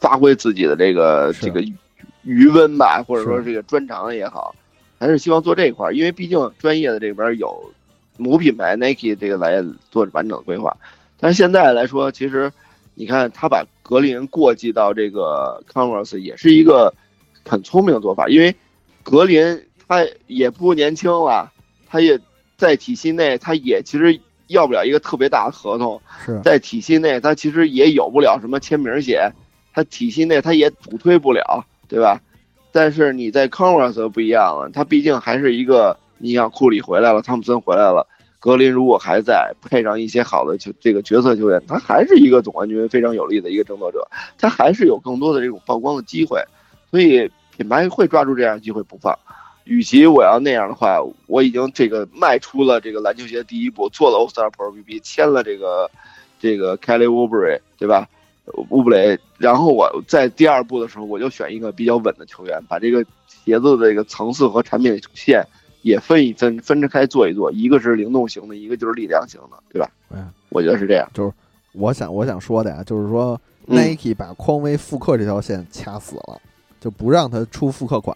[0.00, 1.62] 发挥自己的这个这个
[2.22, 4.54] 余温吧，或者说这个专长也好，
[4.98, 7.72] 还是希望做这一块儿，因为毕竟专业的这边有
[8.16, 10.76] 母品牌 Nike 这个来做完整的规划。
[11.20, 12.50] 但是现在来说，其实
[12.94, 16.94] 你看他把格林过继到这个 Converse 也是一个
[17.44, 18.54] 很聪明的做法，因为
[19.02, 21.52] 格林他也不年轻了，
[21.88, 22.18] 他也
[22.56, 29.30] 在体系内，他也其实要不了一个特别大的合同，是在体系内他其实也有不了什么签名鞋，
[29.72, 32.20] 他体系内他也主推不了，对吧？
[32.72, 38.06] 但是你在 Converse 不一样了，他毕竟还是一个，你想库里回来了，汤普森回来了。
[38.40, 44.06] 格林如果还在，配上一些好的球这个角色球员，他还是一个总冠军非常有力的一个争夺者，
[44.36, 46.42] 他还是有更多的这种曝光的机会，
[46.90, 49.18] 所以品牌会抓住这样的机会不放。
[49.64, 55.90] 与其我要那样的话，我已经这个迈出了这个篮球鞋的第一步，做了 All Star Pro BB，签了这个
[56.38, 58.08] 这个 Kelly Wobry 对吧？
[58.68, 65.42] 乌布雷，然后我在第二步的时候，我就选一个比较稳的球员，把这个鞋子的这个层次和产品线
[65.80, 69.90] 也分一分，分着开做一做，一个是灵动型的，一个就是力量型的，对吧？
[70.10, 71.08] 嗯，我觉得是这样。
[71.14, 71.32] 就是
[71.72, 76.38] 我想我想说的呀，就是说嗯 Nike 把匡威复刻这条线掐死了，
[76.78, 78.14] 就不让他出复刻款，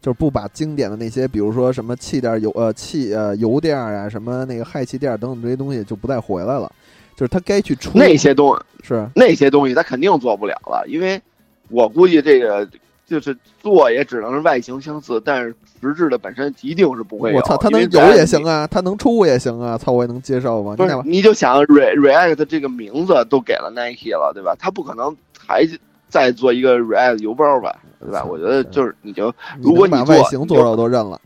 [0.00, 6.70] 就是不把经典的那些，比如说什么气垫油呃气呃油垫啊，什么那个氦气垫等等这些东西就不再回来了，
[7.14, 11.20] 就是它该去出那些东是那些东西他肯定做不了了，因为
[11.68, 12.66] 我估计这个
[13.06, 17.36] 就是做也只能是外形相似，但是实质的本身一定是不会有。
[17.36, 20.76] 我操，它能有也行啊，它能出也行啊，操我也能接受吗？
[20.76, 24.56] 不是你就想 Re React 这个名字都给了 Nike 了，对吧？
[24.58, 25.66] 他不可能还
[26.10, 28.22] 再做一个 React 邮包吧，对吧？
[28.24, 29.32] 我觉得就是你就
[29.62, 31.18] 如果你外形做到都认了，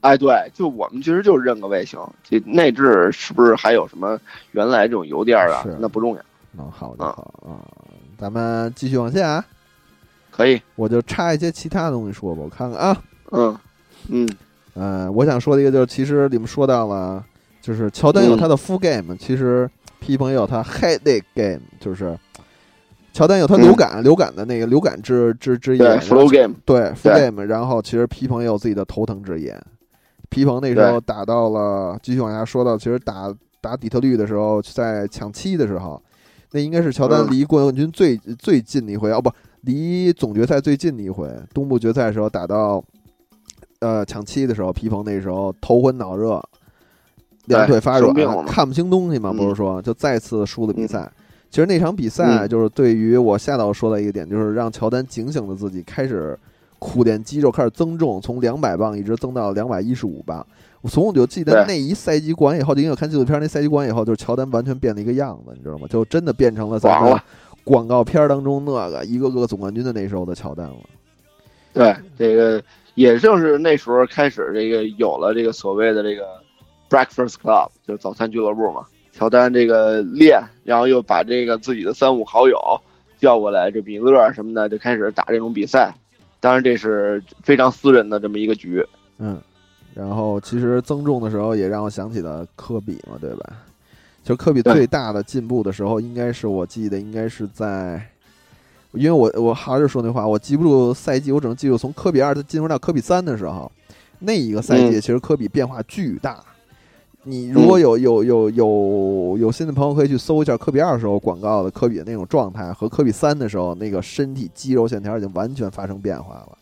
[0.00, 4.18] 哎，对，就我们其实就认个外形，这内置是不是还有什么
[4.52, 5.76] 原来这种油垫啊是？
[5.80, 6.22] 那不重要，
[6.58, 7.60] 嗯，好的好啊，
[8.16, 9.44] 咱们继续往下，
[10.30, 13.02] 可以，我就插一些其他东西说吧，我看看啊。
[13.32, 13.58] 嗯
[14.08, 14.28] 嗯。
[14.74, 17.24] 呃，我想说的一个就是，其实你们说到了，
[17.62, 18.38] 就是乔丹有嗯。
[18.38, 22.16] 他的 full game，、其实皮蓬也有他 head game，就是
[23.16, 25.98] 乔丹有他流感、流感的那个流感之之之对眼
[26.30, 27.14] Game，对对。
[27.14, 29.58] game，然后其实皮蓬也有自己的头疼之眼。
[30.28, 35.98] 皮蓬那时候打到了，继续往下说到，其实打打底特律的时候，在抢七的时候，
[36.50, 37.30] 那应该是乔丹嗯。
[37.30, 39.30] 离冠军最、最近的一回，哦不，
[39.62, 41.26] 离总决赛最近的一回。
[41.54, 42.84] 东部决赛的时候打到
[43.78, 46.38] 呃抢七的时候，皮蓬那时候头昏脑热，
[47.46, 49.36] 两腿发软，看不清东西嘛，嗯。
[49.38, 51.10] 不是说就再次输了比赛。
[51.50, 56.38] 其实那场比赛嗯就是对于我下到说的一个点，就是让乔丹警醒了自己，开始
[56.78, 60.46] 苦练肌肉，开始增重，从两百磅一直增到两百一十五磅。
[60.82, 65.86] 我从我就记得那一赛季过完以后，就因为我看纪录片，那赛季过完以后，就是乔丹完全变了一个样子，你知道吗？
[65.88, 67.18] 就真的变成了咱们
[67.64, 70.76] 广告片当中那个一个个总冠军的那时候的乔丹了。
[71.72, 72.62] 对，这个
[72.94, 76.24] 也正是那时候开始，这个有了这个所谓的这个
[76.88, 78.84] Breakfast Club，就是早餐俱乐部嘛。
[79.16, 82.58] 乔丹这个练，然后又把这个自己的三五好友
[83.18, 85.94] 叫过来，这米勒什么的就开始打这种比赛。
[86.38, 88.84] 当然，这是非常私人的这么一个局。
[89.18, 89.40] 嗯，
[89.94, 93.52] 然后其实增重的时候也让我想起了科比嘛，对吧？
[94.22, 98.06] 就科比最大的进步的时候，应该是我记得应该是在，
[98.92, 103.72] 因为我我还是说那话，我记不住赛季，我只能记住从科比二进入到科比三的时候，
[104.18, 106.44] 那一个赛季嗯其实科比变化巨大。
[107.28, 116.56] 你如果有有有有有新的朋友可以去搜一下科比二时候广告的科比的那种状态和科比三的时候那个身体肌肉线条已经完全发生变化了。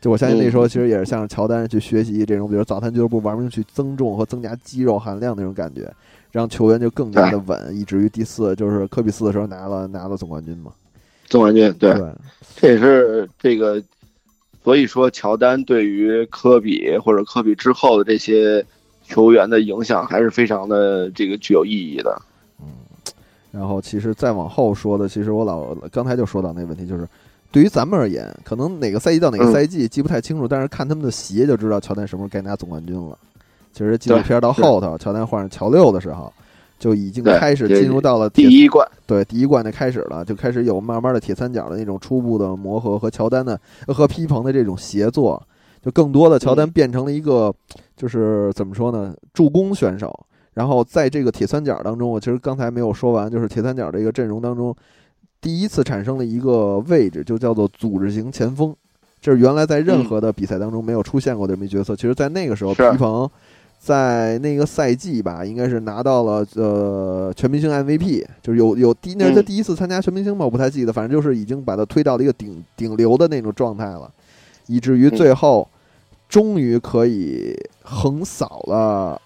[0.00, 5.92] 就我相信那时候其实也是像乔丹去学习这种，比如早餐俱乐部玩命去增重和增加肌肉含量那种感觉，
[6.32, 10.72] 让球员就更加的稳，以至于第四就是科比四的时候拿了拿了总冠军嘛。
[11.26, 12.12] 总冠军，对，对，
[12.56, 13.82] 这也是这个，
[14.64, 18.64] 所以说乔丹对于科比或者科比之后的这些
[19.08, 22.20] 球员的影响还是非常的这个具有意义的。
[22.60, 22.66] 嗯
[23.50, 27.08] 然后其实再往后说的，其实我老刚才就说到那问题，就是
[27.50, 33.18] 对于咱们而言，可能哪个赛季到哪个嗯赛季记不太清楚，但是看他们的鞋就知道乔丹什么时候该拿总冠军了。
[33.72, 36.30] 其实纪录片到后头，乔丹换上乔六的时候，
[36.78, 45.42] 就已经开始进入到了第一冠，对第一冠的开始了，就开始有慢慢的铁三角的那种初步的磨合和乔丹的呃和皮蓬的这种协作，
[45.82, 47.54] 就更多的乔丹嗯变成了一个
[47.96, 50.12] 就是怎么说呢，助攻选手。
[50.54, 54.74] 然后在这个铁三角当中，我其实刚才没有说完，就是铁三角这个阵容当中，
[55.40, 58.74] 第一次产生了一个位置，就叫做组织型前锋。
[59.20, 61.94] 这是原来在任嗯何的比赛当中没有出现过的这么一角色。
[61.94, 63.28] 其实，在那个时候，皮蓬
[63.78, 74.10] 在那个赛季吧，应该是拿到了呃全明星 MVP，就是有有第那是他嗯第一次参加全明星吧，我不太记得，反正就是已经把他推到了一个顶顶流的那种状态了，
[74.68, 75.68] 以至于嗯最后
[76.28, 79.20] 终于可以横扫了。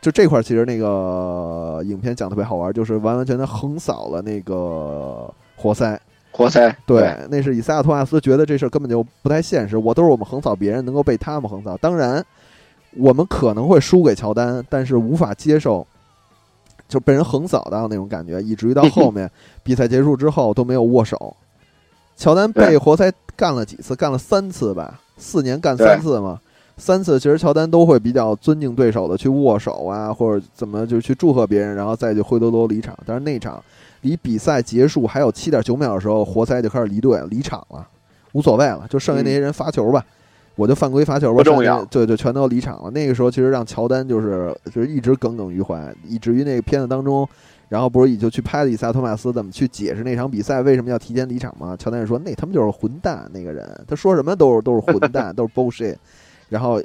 [0.00, 6.00] 就这块儿，其实那个影片讲特别好玩，就是完完全全横扫了那个活塞。
[6.30, 11.76] 活塞对，那是以赛亚托马斯觉得这事儿根本就不太现实，我都是我们横扫别人，能够被他们横扫。
[11.76, 12.22] 当然，
[12.96, 15.86] 我们可能会输给乔丹，但是无法接受
[16.88, 19.30] 就被人横扫到那种感觉，以至于到后 面
[19.62, 21.36] 比赛结束之后都没有握手。
[22.16, 23.94] 乔丹被活塞干了几次？
[23.96, 26.40] 干了三次吧，四年干三次嘛。
[26.76, 32.98] 三次其实乔丹都会比较尊敬对手的去握手啊，或者怎么就去祝贺别人，然后再就灰溜溜离场。
[33.06, 33.62] 但是那场
[34.00, 37.86] 离比赛结束还有七点九秒的时候，活塞就开始离队离场了，
[38.32, 40.04] 无所谓了，就剩下那些人发球吧，
[40.56, 42.90] 我就犯规罚球吧，不重要对对，全都离场了。
[42.90, 47.28] 那个时候其实让乔丹就是就是一直耿耿于怀，以至于那个片子当中，
[47.68, 51.76] 然后不是也就去拍了以赛亚托马斯怎么去解释那场比赛为什么要提前离场吗？
[51.76, 55.96] 乔丹也说那他妈就是混蛋，那个人他说什么都是都是混蛋，都是 bullshit。
[56.48, 56.80] 然后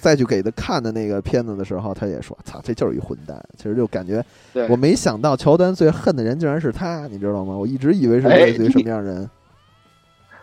[0.00, 4.22] 再去给他看的那个片子的时候，他也说：“操，这就是一混蛋。”其实就感觉
[4.68, 7.56] 我没想到乔丹最恨的人竟然是他，你知道吗？
[7.56, 9.30] 我一直以为是哎类似于什么样的人？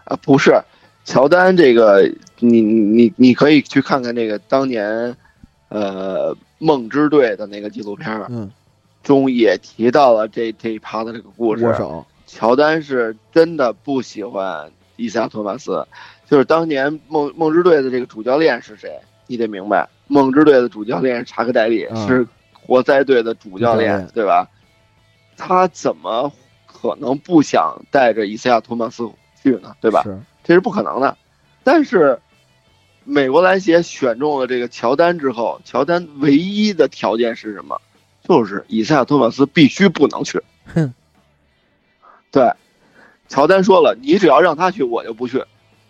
[0.05, 0.51] 啊，不是，
[1.03, 5.15] 乔丹这个，你你你可以去看看那个当年，
[5.69, 8.49] 呃，梦之队的那个纪录片嗯，
[9.03, 11.75] 中也提到了这这一趴的这个故事。
[12.27, 15.85] 乔丹是真的不喜欢伊萨托马斯，
[16.29, 18.97] 就是当年梦梦之队的这个主教练是谁？
[19.27, 24.47] 你得明白，梦之队的主教练是查克戴利，嗯是活塞队的主教练练，对吧？
[25.35, 26.31] 他怎么
[26.65, 29.09] 可能不想带着伊赛亚托马斯
[29.41, 29.75] 去呢？
[29.81, 30.03] 对吧？
[30.03, 31.17] 是这是不可能的。
[31.63, 32.19] 但是
[33.03, 37.79] 美国篮协选中了这个乔丹之后，乔丹唯一的条件是什么？
[38.23, 40.41] 就是以赛亚托马斯必须不能去。
[40.73, 40.93] 哼，
[42.31, 42.53] 对，
[43.27, 45.39] 乔丹说了，你只要让他去，我就不去；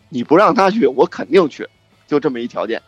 [0.08, 1.68] 你不让他去，我肯定去，
[2.08, 2.82] 就这么一条件。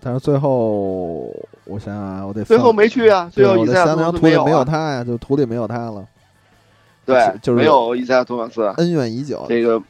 [0.00, 1.32] 但是最后
[1.64, 6.04] 我想想啊，我得最后没去啊，最后以赛亚托马斯有、图里没有啊，他呀，就图里没有他了，
[7.14, 8.62] 对，就是没有伊萨亚托马斯。
[8.76, 9.44] 恩怨已久。
[9.48, 9.82] 这个，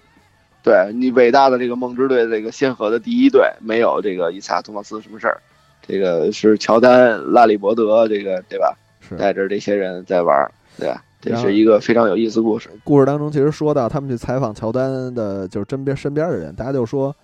[0.62, 5.40] 对你伟大的这个梦之队这个先河的第一队，没有这个伊萨托马斯什么事儿。
[5.86, 8.76] 这个是乔丹、拉里伯德，这个对吧？
[9.00, 11.02] 是带着这些人在玩儿，对吧？
[11.20, 12.70] 这是一个非常有意思故事。
[12.84, 17.14] 故事当中其实说到他们去采访乔丹的，就是身边身边的人，大家就说，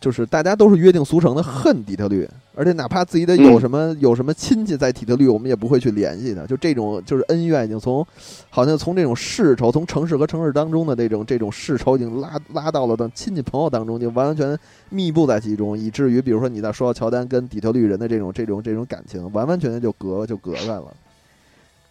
[0.00, 6.46] 就是大家都是约定俗成的恨底特律，而且哪怕自己的有嗯什么、有什么亲戚在底特律，我们也不会去联系的。
[6.46, 8.06] 就这种就是恩怨已经从，
[8.50, 14.56] 好像从这种世仇，从城市和城市当中的这种这种世仇，已经拉拉到了的亲戚朋友当中，就完完全
[14.90, 20.84] 密布在其中，以至于比如说你在说到乔丹跟底特律人的这种这种这种感情，完完全全就隔就隔开了。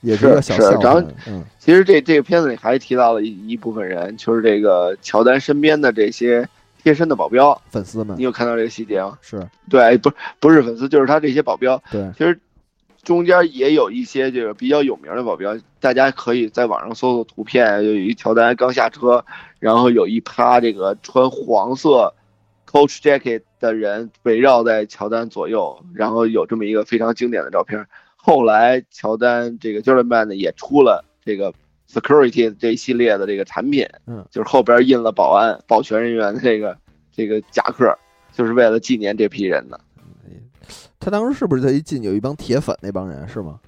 [0.01, 6.47] 也是个小是是然后笑话，嗯，其实这这个片子里还提到了一一部分人，就是这个乔丹身边的这些
[6.88, 7.61] 贴身的保镖。
[7.69, 9.17] 粉丝们你有看到这个细节吗？
[9.21, 10.09] 是对，不
[10.39, 11.83] 不是粉丝，就是他这些保镖。
[11.91, 12.39] 对，其实
[13.03, 19.25] 中间也有一些这个比较有名的保镖，大家可以在网上搜搜图片，有一乔丹刚下车，
[19.59, 22.13] 然后有一趴这个穿黄色
[22.65, 27.85] Coach jacket 的人围绕在乔丹左右，然后有这么一个非常经典的照片。
[28.15, 31.53] 后来乔丹这个 Jordan 呢也出了这个
[31.91, 36.77] Security 这一系列的这个产品，嗯，就是后边印了保安、保全人员的这个
[37.15, 37.97] 这个夹克，
[38.33, 39.79] 就是为了纪念这批人的。
[40.99, 43.59] 他当时是不是在一进有一帮铁粉那帮人是吗？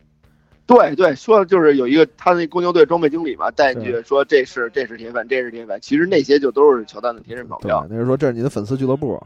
[0.65, 9.19] 对对，说的就是有一个他那公牛队装备经理嘛，带进去说这是这是铁粉，这是铁粉，其实那些就都是乔丹的贴身保对镖。，那是说这是你的粉丝俱乐部。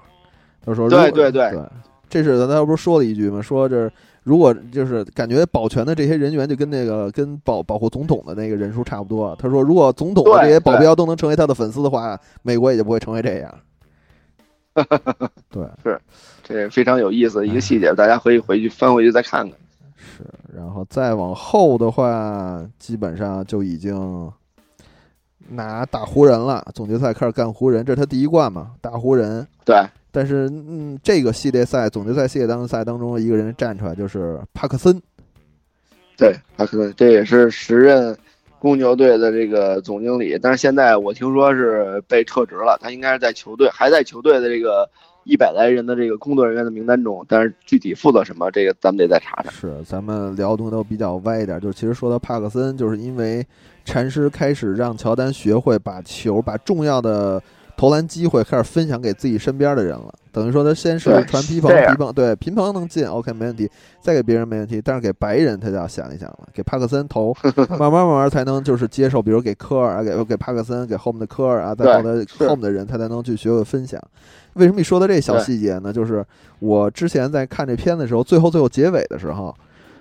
[0.64, 1.62] 他说对对对对，
[2.08, 3.42] 这是他不是说了一句吗？
[3.42, 3.92] 说这
[4.24, 9.36] 如果就是感觉保全的这些人员就跟那个跟保保护总统的那个人数差不多。
[9.38, 13.54] 他说如果总统的这些保镖都能成为他的粉丝的话，美国也就不会成为这样。
[15.52, 16.02] 对，是
[16.44, 19.58] 这非常有意思的一个细节，大家可以回去翻回去再看看。
[19.96, 20.24] 是，
[20.56, 24.32] 然后再往后的话，基本上就已经
[25.50, 26.66] 拿打湖人了。
[26.74, 29.46] 总决赛开始干湖人，这是他第一冠嘛，打湖人。
[29.64, 35.02] 对，但是，嗯，这个系列赛总决赛系列当赛当中，一个人站出来就是帕克森。
[36.16, 38.16] 对，帕克森，这也是时任
[38.60, 44.88] 公牛队的这个总经理，但是现在我听说是被撤职了，他应该是在球队还在球队的这个
[45.24, 49.50] 一百来人的这个工作人员的名单中，但是具体负责什么，这个咱们得再查查。
[49.50, 53.44] 是，咱们聊的东西都比较歪一点，就是其实说到帕克森，就是因为
[53.84, 57.42] 禅师开始让乔丹学会把球，把重要的
[57.76, 60.14] 投篮机会开始分享给自己身边的人了。
[60.32, 63.70] 等于说他先是传皮蓬，皮蓬对皮蓬能进，OK 没问题，
[64.02, 67.32] 再给别人没问题，但是给白人他就要想一想了，给帕克森投，
[67.78, 74.02] 慢慢慢慢才能就是接受，比如给科尔啊，给给帕克森，给后面的科尔啊，再对后的是后面的人，他才能去学会分享。
[74.54, 75.94] 为什么你说的这小细节呢？
[75.94, 76.26] 就是
[76.60, 79.56] 我之前在看这片的时候，最后最后结尾的时候，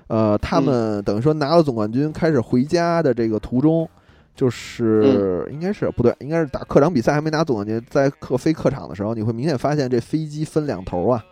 [0.07, 3.87] 呃，他嗯们等于说拿了总冠军，开始回家的这个途中，
[4.35, 11.22] 就是、嗯应该是不对，应该是打客场比赛还没拿总冠军，在客飞客场的时候，你会明显发现这飞机分两头啊。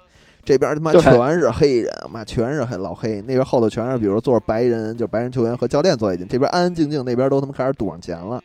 [0.42, 8.42] 这边他妈全是黑人，妈全是黑老黑，那边后头全是比如坐着白人，就白人球员和教练坐一起，这边安安静静，那边都他妈开始赌上钱了，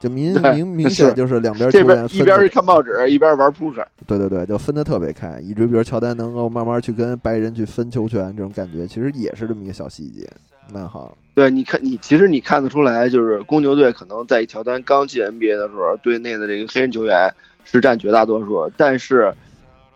[0.00, 3.86] 就明明明是显就是两边球员分一边是看报纸，一边玩扑克。
[4.04, 10.28] 对对对，就分得特别开，以至于比如乔丹能够慢慢去跟白人去分球权，这种感觉其实也是这么一个小细节。
[10.72, 17.32] 那好，对，你看，你其实你看得出来，就是公牛队可能在乔丹刚进 NBA 的时候，队内的这个黑人球员
[17.64, 19.32] 是占绝大多数，但是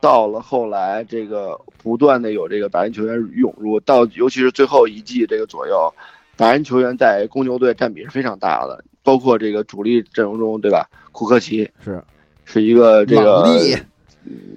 [0.00, 5.92] 到了后来，这个不断的有这个白人球员涌入，到尤其是最后一季这个左右，
[6.36, 10.88] 白人球员在公牛队占比是非常大的，包括这个主力阵容中，对吧？
[11.12, 12.02] 库克奇 是。
[12.44, 13.44] 是一个这个，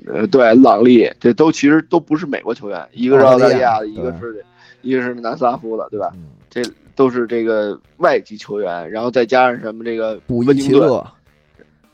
[0.08, 4.20] 呃，对，朗利，这都其实都不是美国球员，一个是澳大利亚的，一个对。
[4.20, 4.46] 是
[4.86, 6.12] 一个是南斯拉夫的，对吧？
[6.14, 6.62] 嗯，这
[6.96, 11.06] 都是这个外籍球员，然后再加上什么这个布伊奇勒，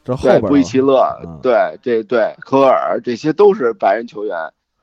[0.04, 4.36] 这后对，边布伊奇勒嗯，对，这对科尔，这些都是白人球员，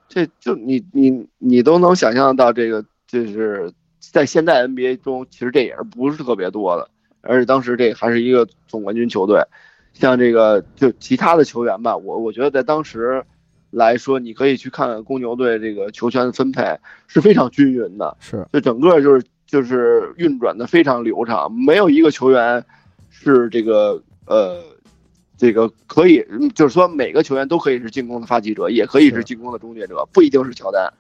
[0.08, 6.88] 这就你你你都能想象到这个，就是在现在 NBA 中，其实这也是不是特别多的，
[7.20, 9.40] 而且当时这还是一个总冠军球队，
[9.92, 13.22] 像这个就其他的球员吧，我我觉得在当时
[13.70, 22.64] 来说，你可以去看看公牛队这个球权的分配是非常均匀的，是就整个就是就是运转的非常流畅，没有一个球员
[23.10, 24.62] 是这个呃，
[25.36, 30.90] 这个可以就是说每个球员都可以是进攻的发起者，也可以是是进攻的终结者，不一定是乔丹。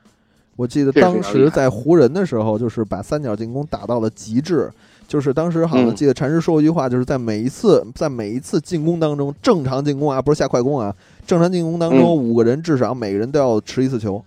[0.56, 4.70] 我记得当时在湖人的时候，就是把三角进攻打到了极致。
[5.08, 10.94] 就是当时好像嗯记得禅师说过一句话，就是在每一次在每一次进攻当中，正常进攻啊，不是下快攻啊，
[11.26, 14.22] 正常进攻当中，嗯五个人至少每个人都要持一次球，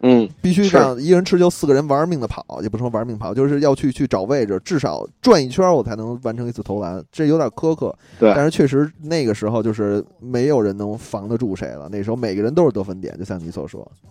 [0.00, 7.94] 嗯，必须是让一个人持球，四个人玩命的跑，也不说玩命跑，就是要去去找位置，至少转一圈我才能完成一次投篮，这有点苛刻。
[8.18, 13.86] 对但是确实那个时候就是没有人能防得住谁了，那时候每个人都是得分点，就像你所说。
[13.92, 14.06] 嗯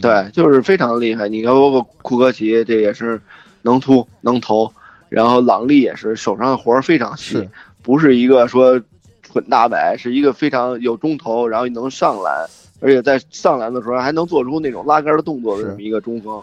[0.00, 1.28] 对，就是非常厉害。
[1.28, 3.20] 你看，包括库克奇，这也是
[3.62, 4.72] 能突能投，
[5.08, 7.48] 然后朗利也是手上的活儿非常细是，
[7.82, 8.80] 不是一个说
[9.22, 12.46] 蠢大白，是一个非常有中投，然后能上篮，
[12.80, 16.42] 而且在上篮的时候还能做出那种拉杆的动作的这么一个中锋，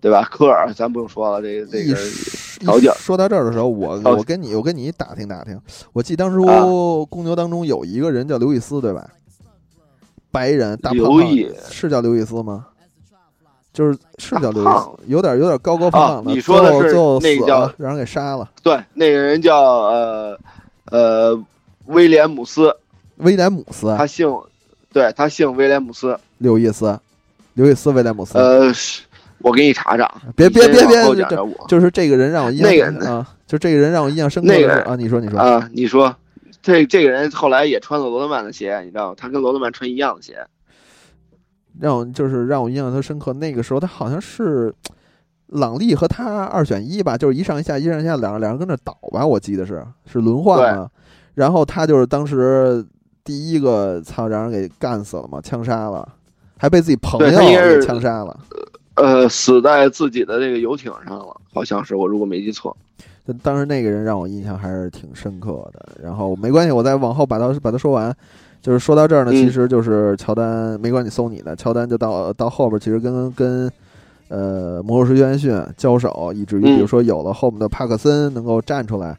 [0.00, 0.22] 对吧？
[0.30, 5.60] 科尔咱不用说了，这个这个说条件说到这儿的时候，我我跟你我跟你打听打听，
[5.92, 6.62] 我记得当初啊
[7.08, 9.08] 公牛当中有一个人叫刘易斯，对吧？
[10.30, 12.66] 白人大胖刘胖易是叫刘易斯吗？
[13.76, 16.30] 就是是叫刘易斯大胖，有点有点高高胖胖的。
[16.30, 18.50] 啊你说的是那个叫让人给杀了。
[18.62, 20.38] 对那个人叫呃
[20.90, 21.44] 呃
[21.84, 22.74] 威廉姆斯，
[23.16, 24.34] 威廉姆斯，他姓，
[24.94, 26.98] 对他姓威廉姆斯，刘易斯，
[27.52, 28.38] 刘易斯威廉姆斯。
[28.38, 28.72] 呃，
[29.40, 31.26] 我给你查查，别别别别。
[31.68, 36.16] 就是这个人让我印象那个深啊，就这个人让我印象深刻的那个是啊，你说你说，啊，你说，
[36.62, 39.14] 这这个人后来也穿了罗德曼的鞋，你知道吗？
[39.18, 40.46] 他跟罗德曼穿一样的鞋。
[41.80, 43.32] 让我就是让我印象特深刻。
[43.32, 44.74] 那个时候他好像是
[45.48, 50.88] 朗利和他二选一吧，就是一上一下，一上一下，两个两人跟那倒吧，我记得是是轮换嘛。
[51.34, 52.84] 然后他就是当时
[53.22, 56.08] 第一个操，让人给干死了嘛，枪杀了，
[56.56, 58.38] 还被自己朋友给枪杀了。
[58.94, 62.74] 呃，死在自己的这个游艇上了，好像是我如果没记错。
[63.42, 65.88] 当时那个人让我印象还是挺深刻的。
[66.02, 68.16] 然后没关系，我再往后把他把他说完。
[68.66, 73.70] 就是说到这儿呢，嗯其实就是乔丹，没关系，搜你的乔丹就到到后边，其实跟跟
[74.26, 79.16] 呃魔术师约翰逊交手，以至于嗯比如说有了后面的帕克森能够站出来，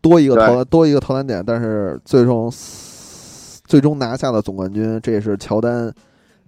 [0.00, 2.52] 多一个投多一个投篮点，但是最终
[3.64, 5.94] 最终拿下了总冠军，这也是乔丹。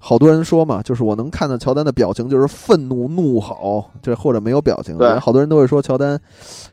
[0.04, 4.98] 好多人说嘛，就是我能看到乔丹的表情就是愤怒、怒吼，这或者没有表情。
[4.98, 6.20] 对好多人都会说乔丹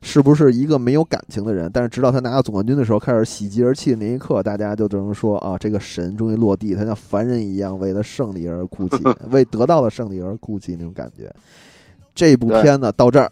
[0.02, 1.70] 是不是一个没有感情的人？
[1.72, 8.98] 但是直到他拿到总冠军的时候，开始喜极而泣的那一刻，大家就只能说啊，这个神终于落地，他像凡人一样为了胜利而哭泣，
[9.30, 11.32] 为得到了胜利而哭泣那种感觉。
[12.16, 13.32] 这部片呢，到这儿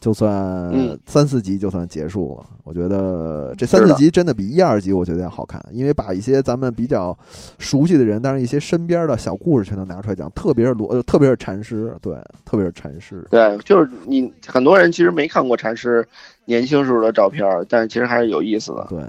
[0.00, 0.32] 就算
[0.72, 2.46] 嗯三四集就算结束了。
[2.64, 7.16] 我觉得这三四集真的比一二集我觉得要好看，因为把一些咱们比较
[7.58, 16.06] 熟悉的人，当然一些身边的小故事全都拿出来讲，特别是罗，呃特别是禅师，对，特别是禅师，对，就是你很多人其实没看过禅师
[16.44, 18.86] 年轻时候的照片，但是其实还是有意思的。
[18.88, 19.00] 对，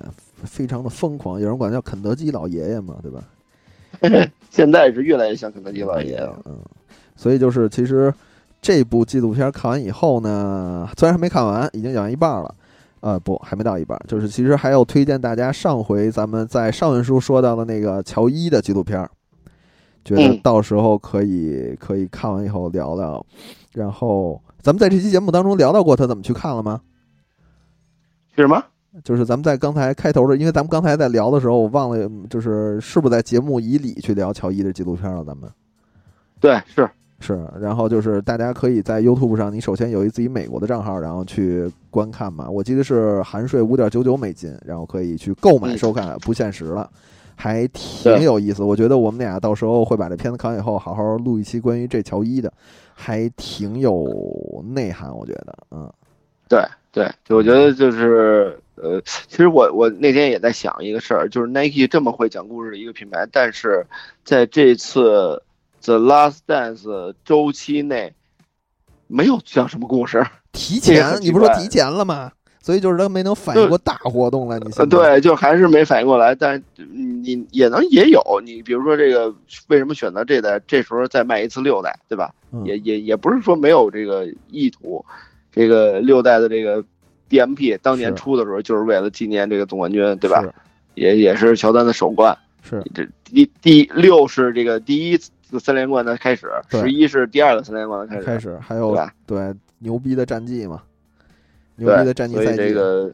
[0.43, 3.23] 非常的疯狂，有人管叫肯德基老爷爷嘛，对吧？
[4.51, 6.39] 现在是越来越像肯德基老爷爷了。
[6.45, 6.55] 嗯，
[7.15, 8.13] 所以就是其实
[8.67, 12.53] 这部纪录片看完以后呢，虽然还没看完，已经讲完一半了。
[12.99, 13.97] 呃，不，还没到一半。
[14.09, 19.09] 就是其实还要推荐大家上回咱们在上文书说到的那个乔伊的纪录片，
[20.03, 23.25] 觉得嗯到时候可以可以看完以后聊聊。
[23.71, 26.81] 然后咱们在这期节目当中聊到过他怎么去看了吗？
[28.35, 28.61] 是什么？
[29.01, 35.23] 就是咱们在刚才开头的，因为咱们刚才在聊的时候，我忘了，嗯就是是不是在节目以里去聊乔伊的纪录片了？
[35.23, 35.49] 咱们
[36.41, 36.89] 对，是
[37.19, 42.47] 是，然后就是大家可以在 YouTube 上，你首先有一自己美国的账号，然后去观看嘛。
[42.49, 46.89] 我记得是含税五点九九美金，然后可以去购买嗯收看，不限时了，
[47.35, 48.61] 还挺有意思。
[48.63, 52.53] 我觉得我们俩到时候会把这片子看完以后，好好录一期关于这乔伊的，
[52.93, 55.91] 还挺有内涵，我觉得，嗯
[56.47, 63.85] 对对，就我觉得就是呃，其实我我那天也在想一个事儿，就是 Nike 这么会讲故事的一个品牌，但是
[64.23, 65.41] 在这次
[65.83, 68.13] The Last Dance 周期内
[69.07, 70.25] 没有讲什么故事。
[70.51, 72.31] 提前，你不是说提前了吗？
[72.61, 79.33] 所以就是他没能反应过大活动来，你对，就还是没反应过来，但你也能也有，你比如说这个
[79.67, 82.33] 为什么选择这代，这时候再卖一次六代，对吧？
[82.51, 85.05] 嗯也也也不是说没有这个意图，
[85.49, 86.83] 这个六代的这个
[87.29, 90.43] DMP 当年是出的时候就是为了纪念这个总冠军，对吧？
[90.95, 99.05] 也也是乔丹的首冠，是这第第六是这个第一次三连冠的开始，十一是第二个三连冠的开始，开始，还有对？
[99.25, 100.81] 对牛逼的战绩嘛，
[101.75, 103.11] 牛，逼的战绩赛季，这个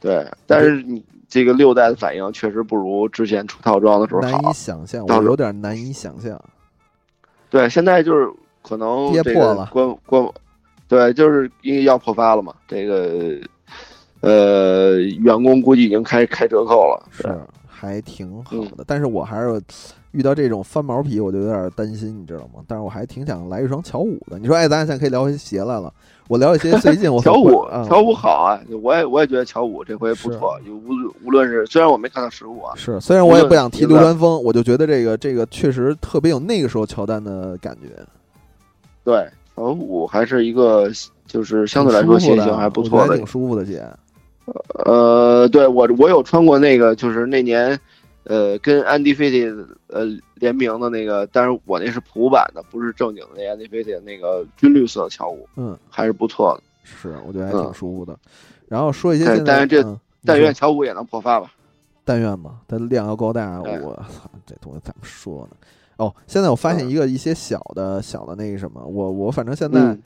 [0.00, 4.52] 对，但是你这个六代的反应确实不如之前出套装的时候难以。
[4.52, 6.40] 想象，我有点难以想象。
[7.48, 8.28] 对，现在就是
[8.62, 10.28] 可能跌破了官官，
[10.88, 13.40] 对，就是因为要破发了嘛，这个
[14.20, 17.08] 呃，员工估计已经开开折扣了。
[17.10, 19.62] 是还挺好嗯的，但是我还是
[20.12, 22.62] 遇到这种翻毛皮，我就有点担心，你知道吗？
[22.66, 24.38] 但是我还挺想来一双乔五的。
[24.38, 25.92] 你说，哎，咱俩现在可以聊回鞋来了。
[26.28, 37.88] 我聊一些最近我 乔五啊，乔五好啊，我也我也觉得乔五这回不错，就无论无论是虽然我没看到实物啊，是，虽然我也不想提流川枫，我就觉得这个这个确实特别有那个时候乔丹的感觉，
[39.04, 40.88] 对乔五还是一个
[41.26, 43.84] 就是相对来说鞋型还不错挺舒服的鞋。
[44.84, 47.78] 呃，对我我有穿过那个，就是那年，
[48.24, 56.62] 呃，跟 Andy Fitty 呃联名的那个，但是我那是普版的，不是正经的那 Andy Fitty 那个军绿色的乔五，嗯，还是不错的。
[56.84, 58.18] 是，我觉得还挺嗯舒服的。
[58.68, 61.52] 然后说一些现在，但是这嗯但愿乔五也能破发吧。
[62.04, 63.60] 但愿吧，它量要够大。
[63.60, 65.56] 我操，这东西怎么说呢？
[65.96, 70.02] 哦，现在我发现嗯一个一些小的小的那个什么，我我反正现在、嗯，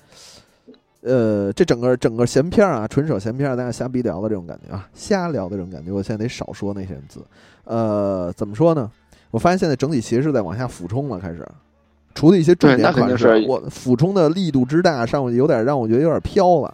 [1.05, 7.21] 呃，这整个整个闲篇儿啊，纯手闲篇儿，大家瞎逼聊的这种感觉啊，瞎聊的这种感觉，我现在得少说那些字。
[7.65, 8.91] 呃，怎么说呢？
[9.31, 11.47] 我发现现在整体鞋是在往下俯冲了，开始。
[12.15, 16.73] 除了一些重点款式，我俯冲的力度之大，上去有点让我觉得有点飘了。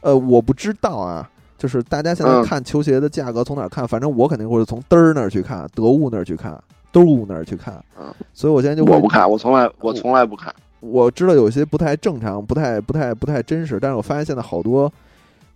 [0.00, 3.86] 呃，我不知道啊，就是大家现在嗯看球鞋的价格从哪儿看？
[3.86, 7.82] 反正我肯定会是从嘚儿那儿去看，得物那儿去看，兜物那儿去看。
[7.98, 10.52] 嗯，所以我现在就我不看，我从来我从来不看。
[10.80, 14.90] 我知道有些不太正常，不太不太不太真实，但是我发现现在好多，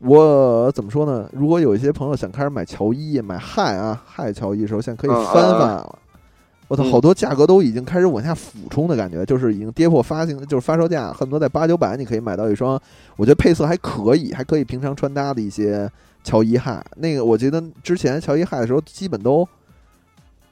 [0.01, 1.28] 我怎么说呢？
[1.32, 5.98] 如果有一些朋友想开始买乔伊、买汉啊汉乔伊的时候，现在可以嗯翻嗯翻了。
[6.68, 12.80] 我操，嗯好多价格都已经开始往下俯冲的感觉，就是已经跌破发行，就是发售价，恨不得在八九百你可以买到一双，
[13.16, 15.90] 我觉得配色还可以，还可以平常穿搭的一些
[16.22, 16.84] 乔伊汉。
[16.96, 19.46] 那个我记得之前乔伊汉的时候，基本都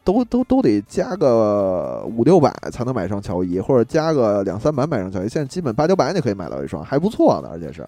[0.05, 5.29] 都都都得加个五六百才能买上乔伊，或者加个两三百买上乔伊。
[5.29, 7.87] 现在基本八九百你可以买到一双，还不错的，而且是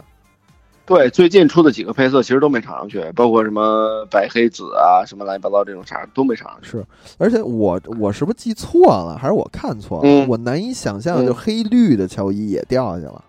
[0.87, 6.69] 对，最近出的几个配色其实都没炒上去，包括什么白黑紫啊，什么乱七八糟这种色儿都没炒上去。
[6.69, 6.85] 是，
[7.17, 10.03] 而且我我是不是记错了，还是我看错了？
[10.05, 13.25] 嗯我难以想象，嗯就黑绿的乔伊也掉下去了。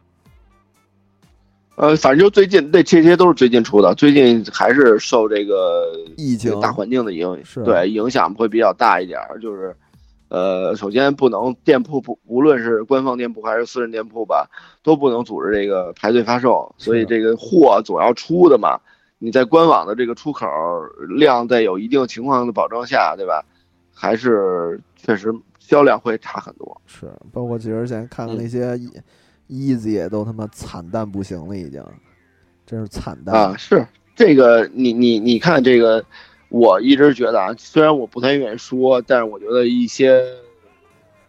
[1.76, 9.40] 呃，反正就最近，那这些都是最近出的，最近还是受这个疫情大环境的影是对影响会比较大一点儿。
[9.42, 9.76] 就是，
[10.30, 14.50] 呃，首先不能店铺不，无论是官方店铺还是私人店铺吧，
[14.84, 18.80] 都不能组织这个排队发售，所以这个货总要出的嘛。
[19.18, 20.46] 你在官网的这个出口
[21.18, 23.44] 量在有一定情况的保证下，对吧？
[23.94, 26.82] 还是确实销量会差很多。
[26.86, 28.78] 是，包括其实现在看那些
[29.50, 31.84] Easy 也都他妈惨淡不行了，已经，
[32.66, 33.36] 真是惨淡。
[33.36, 33.86] 啊，是
[34.16, 36.04] 这个，你你你看这个，
[36.50, 40.24] 我一直觉得啊，虽然我不太愿意说，但是我觉得一些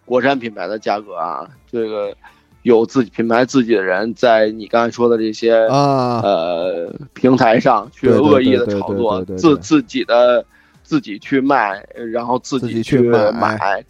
[0.04, 2.16] 国产品牌的价格啊，这个
[2.62, 10.44] 有自己品牌自己的人在你刚才说的这些啊，呃平台上去恶意的炒作，自自己的
[10.82, 13.84] 自己去卖，然后自自己己去买买，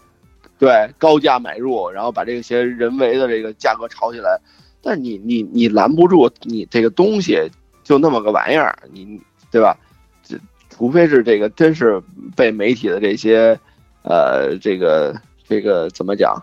[0.58, 4.40] 对高价买入，然后把这些人为的这个价格炒起来。
[4.82, 7.40] 但你你你拦不住你这个东西
[7.82, 9.20] 就那么个玩意儿，你
[9.50, 9.76] 对吧？
[10.22, 10.36] 这
[10.70, 12.00] 除非是这个真是
[12.36, 13.58] 被媒体的这些
[14.02, 16.40] 呃这个这个怎么讲，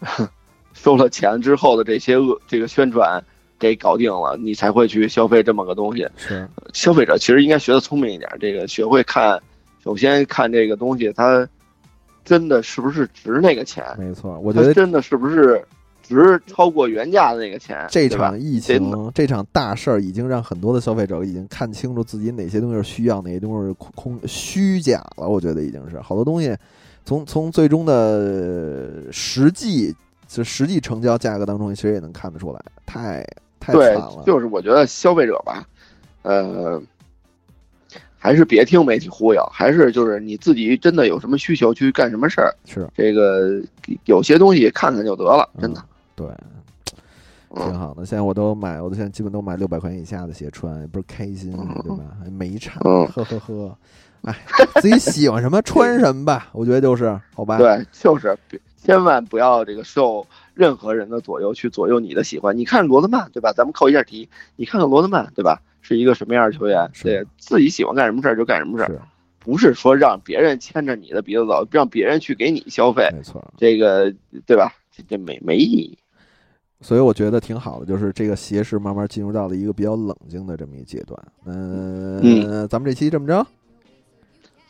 [0.72, 3.22] 收了钱之后的这些恶这个宣传
[3.58, 6.08] 给搞定了，你才会去消费这么个东西。
[6.16, 9.38] 是消费者其实应该学的聪明一点，这个学会看，
[9.84, 11.46] 首先看这个东西它
[12.24, 15.64] 真的是不是值那个钱，没错，我觉得真的是不是
[16.02, 25.28] 值超过原价的那个钱，这场疫情，这场大事儿已经让很多的消费者已经看清楚自己哪些东西是需要，哪些东西是空空虚假了。
[25.28, 26.56] 我觉得已经是好多东西，
[27.04, 29.94] 从从最终的实际
[30.28, 33.24] 就实际成交价格当中，其实也能看得出来，太
[33.60, 34.22] 太惨对了，。
[34.26, 35.64] 就是我觉得消费者吧，
[36.22, 36.80] 呃，
[38.22, 43.60] 还是别听媒体忽悠，还是就是你自己真的有什么需求去干什么事儿，是这个
[44.04, 45.82] 有些东西看看就得了，真的。
[46.14, 46.24] 对，
[47.56, 48.06] 挺嗯，好的。
[48.06, 51.50] 现在我都买，我都现在基本都买六百块钱以下的鞋穿，也不是开心，
[51.82, 52.16] 对吧？
[52.22, 53.76] 还没差，嗯呵呵呵。
[54.22, 54.32] 哎，
[54.80, 57.58] 自己喜欢什么穿什么吧，我觉得就是好吧。
[57.58, 58.38] 对，就是
[58.76, 60.24] 千万不要这个受
[60.54, 62.56] 任何人的左右去左右你的喜欢。
[62.56, 63.52] 你看罗德曼，对吧？
[63.52, 65.60] 咱们扣一下题，你看看罗德曼，对吧？
[65.82, 66.88] 是一个什么样的球员？
[66.94, 69.02] 是对，自己喜欢干什么事儿就干什么事儿，
[69.38, 73.44] 不是说让别人牵着你的鼻子走，让别人去给你消费，没错。
[73.58, 74.10] 这个
[74.46, 74.72] 对吧？
[74.90, 75.98] 这这没没意义。
[76.80, 81.16] 所以我觉得挺好的，就是这个鞋是慢慢进入到了一个比较冷静的这么一阶段。
[81.44, 83.46] 嗯，嗯咱们这期这么着，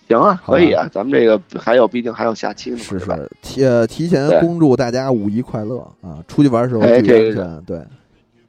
[0.09, 2.99] 行啊，可以啊，咱们这个还有，毕竟还有下期呢，是？
[2.99, 6.23] 是提呃提前恭祝大家五一快乐啊！
[6.29, 7.87] 出去玩的时候哎注意安这个全，对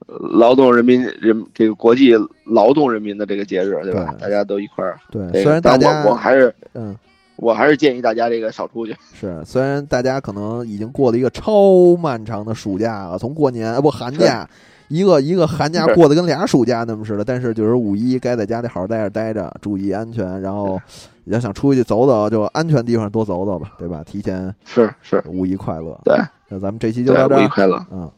[0.08, 2.14] 劳动人民人这个国际
[2.46, 4.14] 劳动人民的这个节日，对吧？
[4.18, 5.00] 对大家都一块儿。
[5.12, 5.44] 对。
[5.44, 6.96] 虽然大家我我还是嗯
[7.36, 8.96] 我还是建议大家这个少出去。
[9.20, 14.48] 是，虽然大家可能已经过了一个超漫长的暑假了，从过年啊不寒假，
[14.88, 17.24] 一个一个寒假过得跟俩暑假那么似的。
[17.24, 20.80] 但是就是五一该在家里好好待着待着，注意安全，然后
[21.26, 24.04] 要想出去走走，就安全地方多走走吧，对吧？
[24.06, 26.00] 提前是是，五一快乐。
[26.06, 26.16] 对，
[26.48, 27.40] 那咱们这期就对到，这儿。
[27.40, 27.84] 五一快乐。
[27.92, 28.10] 嗯，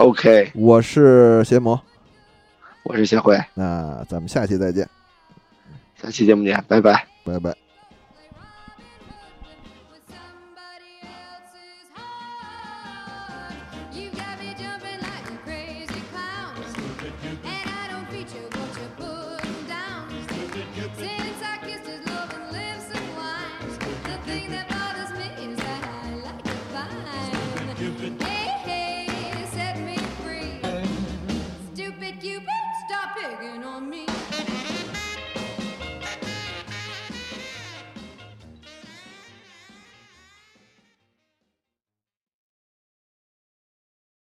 [0.00, 1.78] OK，我是邪魔，
[2.84, 4.88] 我是邪辉，那咱们下期再见，
[6.02, 7.06] 下期节目见，拜拜。
[7.22, 7.69] 拜拜。